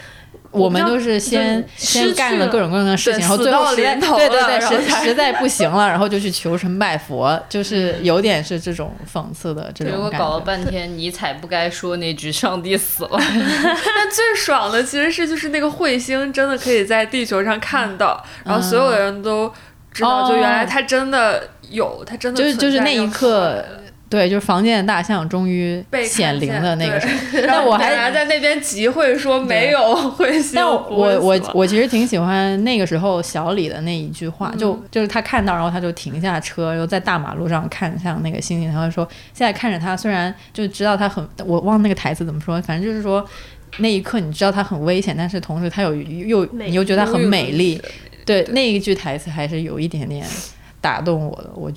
[0.51, 3.85] 我们都是先先干了各种各样的事情，然后最后对
[4.29, 13.11] 对对实实在不行了，然后就去求神拜佛，就是有点是这种讽刺的这种结果搞了半天，尼采不该说那句“上帝死了”。
[13.21, 19.53] 但最爽的其实是就是那个彗星真的可以在地球上看到，然后所有的人都
[19.93, 23.65] 知道，就原来它真的有，它真的就是就是那一刻。
[24.11, 27.15] 对，就是房间的大象终于显灵的那个时候，
[27.47, 29.81] 但我还在那边集会说没有
[30.19, 30.55] 彗星。
[30.57, 30.81] 但我
[31.21, 43.25] 我我其实挺喜欢那个时候小李的那一句话，就就是他看到，然后他就停下车，然后在大马路上看向那个星星，他就说现在看着他，虽然就知道他很，我忘那个台词怎么说，反正就是说
[43.79, 47.81] 那一刻你知道他很危险，但是同时他有又你又觉得他很美丽。
[48.27, 50.27] 对，那一句台词还是有一点点
[50.81, 51.71] 打动我的，我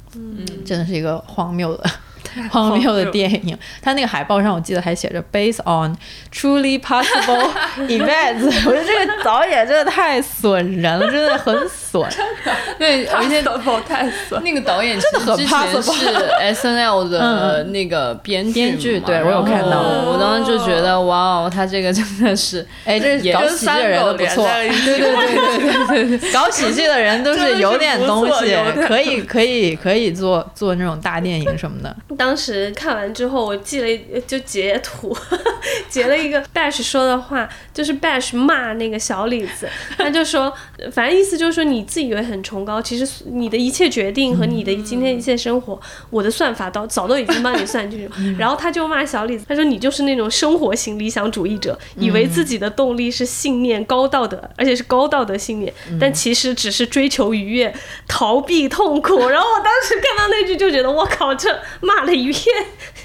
[0.66, 1.90] 真的是一个荒谬的。
[2.52, 5.96] 荒谬的电影，他那个海报上我记得还写着 “Based on
[6.34, 7.50] truly possible
[7.88, 8.46] events”。
[8.66, 12.04] 我觉得这个导演真的太损人了，真的很损。
[12.80, 13.44] 对，而且
[13.88, 14.44] 太损。
[14.44, 15.94] 那个导演真的很 possible。
[15.94, 16.08] 是
[16.40, 19.82] S N L 的那个编剧，对我有看到。
[20.06, 24.48] 我当时就觉得，哇哦，他这个真的是，哎，这搞喜剧的人都不错。
[24.48, 28.56] 对对对对对，搞喜剧的人都是有点东西，
[28.88, 31.96] 可以可以可以做做那种大电影什么的。
[32.24, 35.14] 当时看完之后，我记了就截图，
[35.90, 39.68] 截了一个 Bash 说的话，就是 Bash 骂那个小李子，
[40.00, 40.54] 他就说，
[40.94, 45.78] 反正意思就是说你自以为很崇高，其实你的一切决定和你的今天一切生活，
[46.10, 48.10] 我的算法都早都已经帮你算进去。
[48.40, 57.76] 然后他就骂小李子，他说你就是那种生活型理想主义者，以为自己的动力是信念高道德，而且是高道德信念，但其实只是追求愉悦，
[58.08, 59.28] 逃避痛苦。
[59.28, 62.13] 然后我当时看到那句就觉得，我靠，这骂了。
[62.14, 62.54] 一片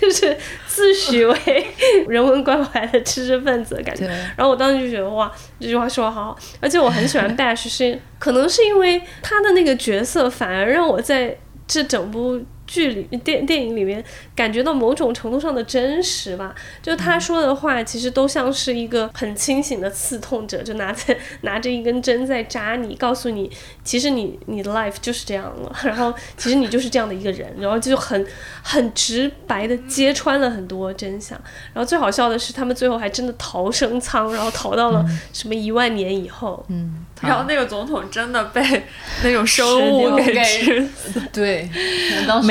[0.01, 0.36] 就是
[0.66, 1.66] 自诩为
[2.09, 4.06] 人文关怀的知识分子的感觉，
[4.36, 11.36] 然后我当时就觉得哇，这句话说的好好，而且我很喜欢 Bash，是可能是因为他的那个角色，反而让我在
[11.66, 12.40] 这整部。
[12.69, 14.05] 剧里电电影里面
[14.36, 23.51] 感觉到某种程度上的真实吧，就他说的话其实都像是一个很清醒的刺痛者，就拿在 拿着一根针在扎你，告诉你
[23.82, 28.27] 其实你你的 life 就是这样了，然后其实你就是这样的一个人，然后就很
[28.62, 31.40] 很直白的揭穿了很多真相，
[31.73, 37.07] 然后最好笑的是他们最后还真的逃生舱，然后逃到了什么一万年以后，嗯。
[37.20, 38.62] 然后那个总统真的被
[39.24, 41.69] 那种生物给吃死， 对，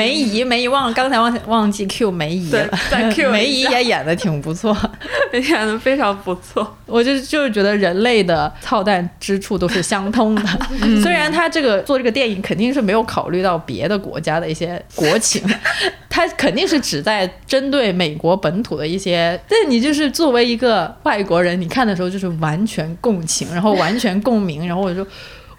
[0.08, 4.76] 梅姨梅姨忘了刚才忘忘记 Q 梅姨了，再 Q 梅姨也演的挺不错，
[5.32, 6.76] 演的非常不错。
[6.86, 10.42] 我就就是觉得人类的操蛋之处都是相通的，
[11.02, 15.42] 虽然他这个做这个电影肯定是没有考虑到别的国家的一些国情，
[16.08, 24.66] 他肯定是只在针对美国本土的一些，但你就是作为一个外国人，你看的时候就是完全共情，然后完全共鸣。
[24.66, 25.06] 然后我就，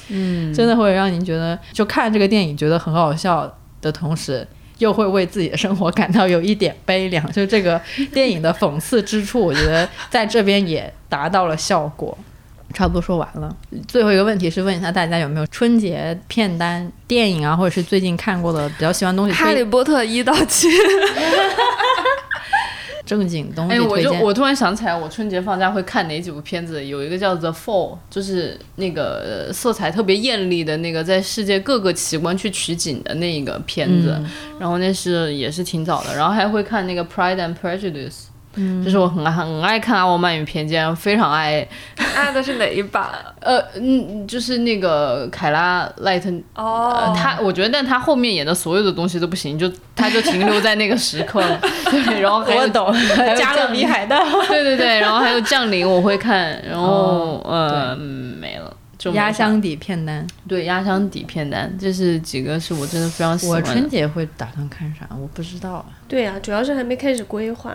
[0.09, 4.47] 嗯，真的会让您觉得，就看这个电影觉得很好笑的同时，
[4.77, 7.31] 又会为自己的生活感到有一点悲凉。
[7.31, 7.81] 就这个
[8.14, 12.18] 电影的讽刺之处，我觉得在这边也达到了效果。
[12.72, 13.56] 差不多说完了。
[13.88, 19.34] 最后一个问题是问一下大家有没有春节片单、电影啊，或者是最近看过的比较喜欢东西？
[19.34, 20.68] 哈利波特一到七。
[23.10, 23.73] 正经东西。
[23.73, 26.86] 哎，我就我突然想起来，我春节放假会看哪几部片子？
[26.86, 34.15] 有一个叫《The Fall》，就是那个色彩特别艳丽的那个，在世界各个奇观去取景的那个片子。
[34.60, 36.15] 然后那是也是挺早的。
[36.15, 38.10] 然后还会看那个《Pride and Prejudice》。
[38.84, 41.65] 就是我很爱很爱看《阿沃曼与偏见》，非常爱。
[42.15, 43.05] 爱的是哪一版？
[43.39, 46.30] 呃，嗯，就是那个凯拉赖特。
[46.55, 47.13] 哦。
[47.15, 51.59] 他，我觉得，但他后面演的所有的东西都不行，就他就停留在那个时刻了。
[51.85, 52.93] 对，然后还有懂
[53.38, 54.19] 加勒比海盗。
[54.47, 58.68] 对对对，然后还有降临，我会看，然后呃没了。
[59.13, 63.55] 压箱底片单，对压箱底片单，这是几个是我真的非常喜欢。
[63.55, 65.07] 我春节会打算看啥？
[65.19, 65.85] 我不知道。
[66.07, 67.71] 对啊，主要是还没开始规划。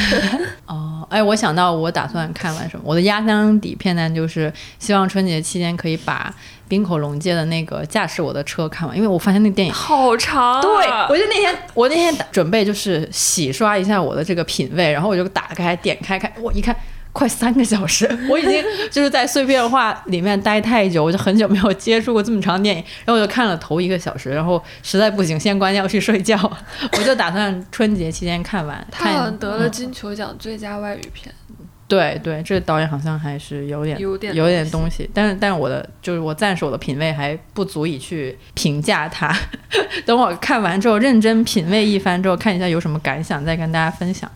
[0.66, 2.82] 哦，哎，我想到我打算看完什么？
[2.86, 6.34] 我的压箱底片单就是希望春节期间可以把
[6.68, 10.62] 冰口龙介的那个驾驶我的车看完，因为我发现那个电影好长。
[10.62, 10.70] 对，
[11.08, 16.74] 我就那天我那天准备就是洗刷一下我的这个品味，然后我就打开点开看，我一看。
[17.16, 26.38] 快三个小时， 我已经就是在碎片化里面待太久，我就很久没有接触过这么长电影，然后我就看了头一个小时，然后实在不行先关掉去睡觉，
[26.92, 28.86] 我就打算春节期间看完。
[28.90, 31.34] 他好像得了金球奖最佳外语片。
[31.88, 39.34] 对对，这导演好像还是有点有点有点东西，但是但是我的就是我暂时我的品味还不足以去评价他，
[40.04, 44.30] 等我看完之后认真品味一番之后，看一下有什么感想再跟大家分享。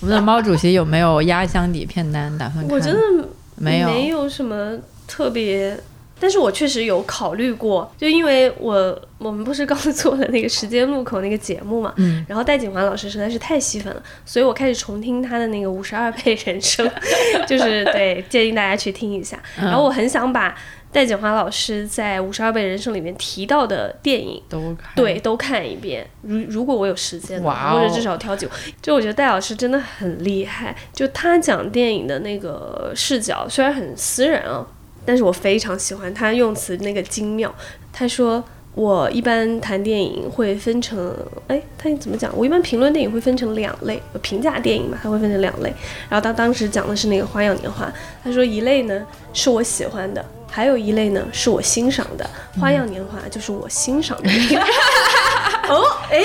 [0.00, 2.74] 我们的猫主席有没有压箱底片单打算看？
[2.74, 5.78] 我真的没有，没有什么特别，
[6.20, 16.88] 但是我确实有考虑过，就因为我我们不是刚做了那个时间路口那个节目嘛，嗯，然后戴景华老师实在是太吸粉了，所以我开始重听他的那个五十二倍人生，
[17.48, 20.54] 就是对建议大家去听一下，然后我很想把。
[20.96, 26.08] 戴锦华老师在《五十二倍人生》里面提到的电影，都对都看一遍。
[26.22, 28.52] 如如果我有时间，或者至少挑几部。
[28.80, 34.66] 就我觉得戴老师真的很厉害，就他讲电影的那个视角虽然很私人啊，
[35.04, 37.54] 但是我非常喜欢他用词那个精妙。
[37.92, 38.42] 他说。
[38.76, 41.16] 我一般谈电影会分成，
[41.48, 42.30] 哎，他怎么讲？
[42.36, 45.72] 我一般评论电影会分成两类，评价电影嘛，他会分成两类。
[46.10, 47.86] 然后他当时讲的是那个《花样年华》，
[48.22, 52.28] 他说一类呢是我喜欢的，还有一类呢是我欣赏的，
[52.60, 54.28] 《花样年华》就是我欣赏的。
[55.72, 56.20] 哦，哎，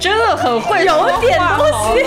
[0.00, 1.64] 真的很会，有点东
[1.94, 2.04] 西。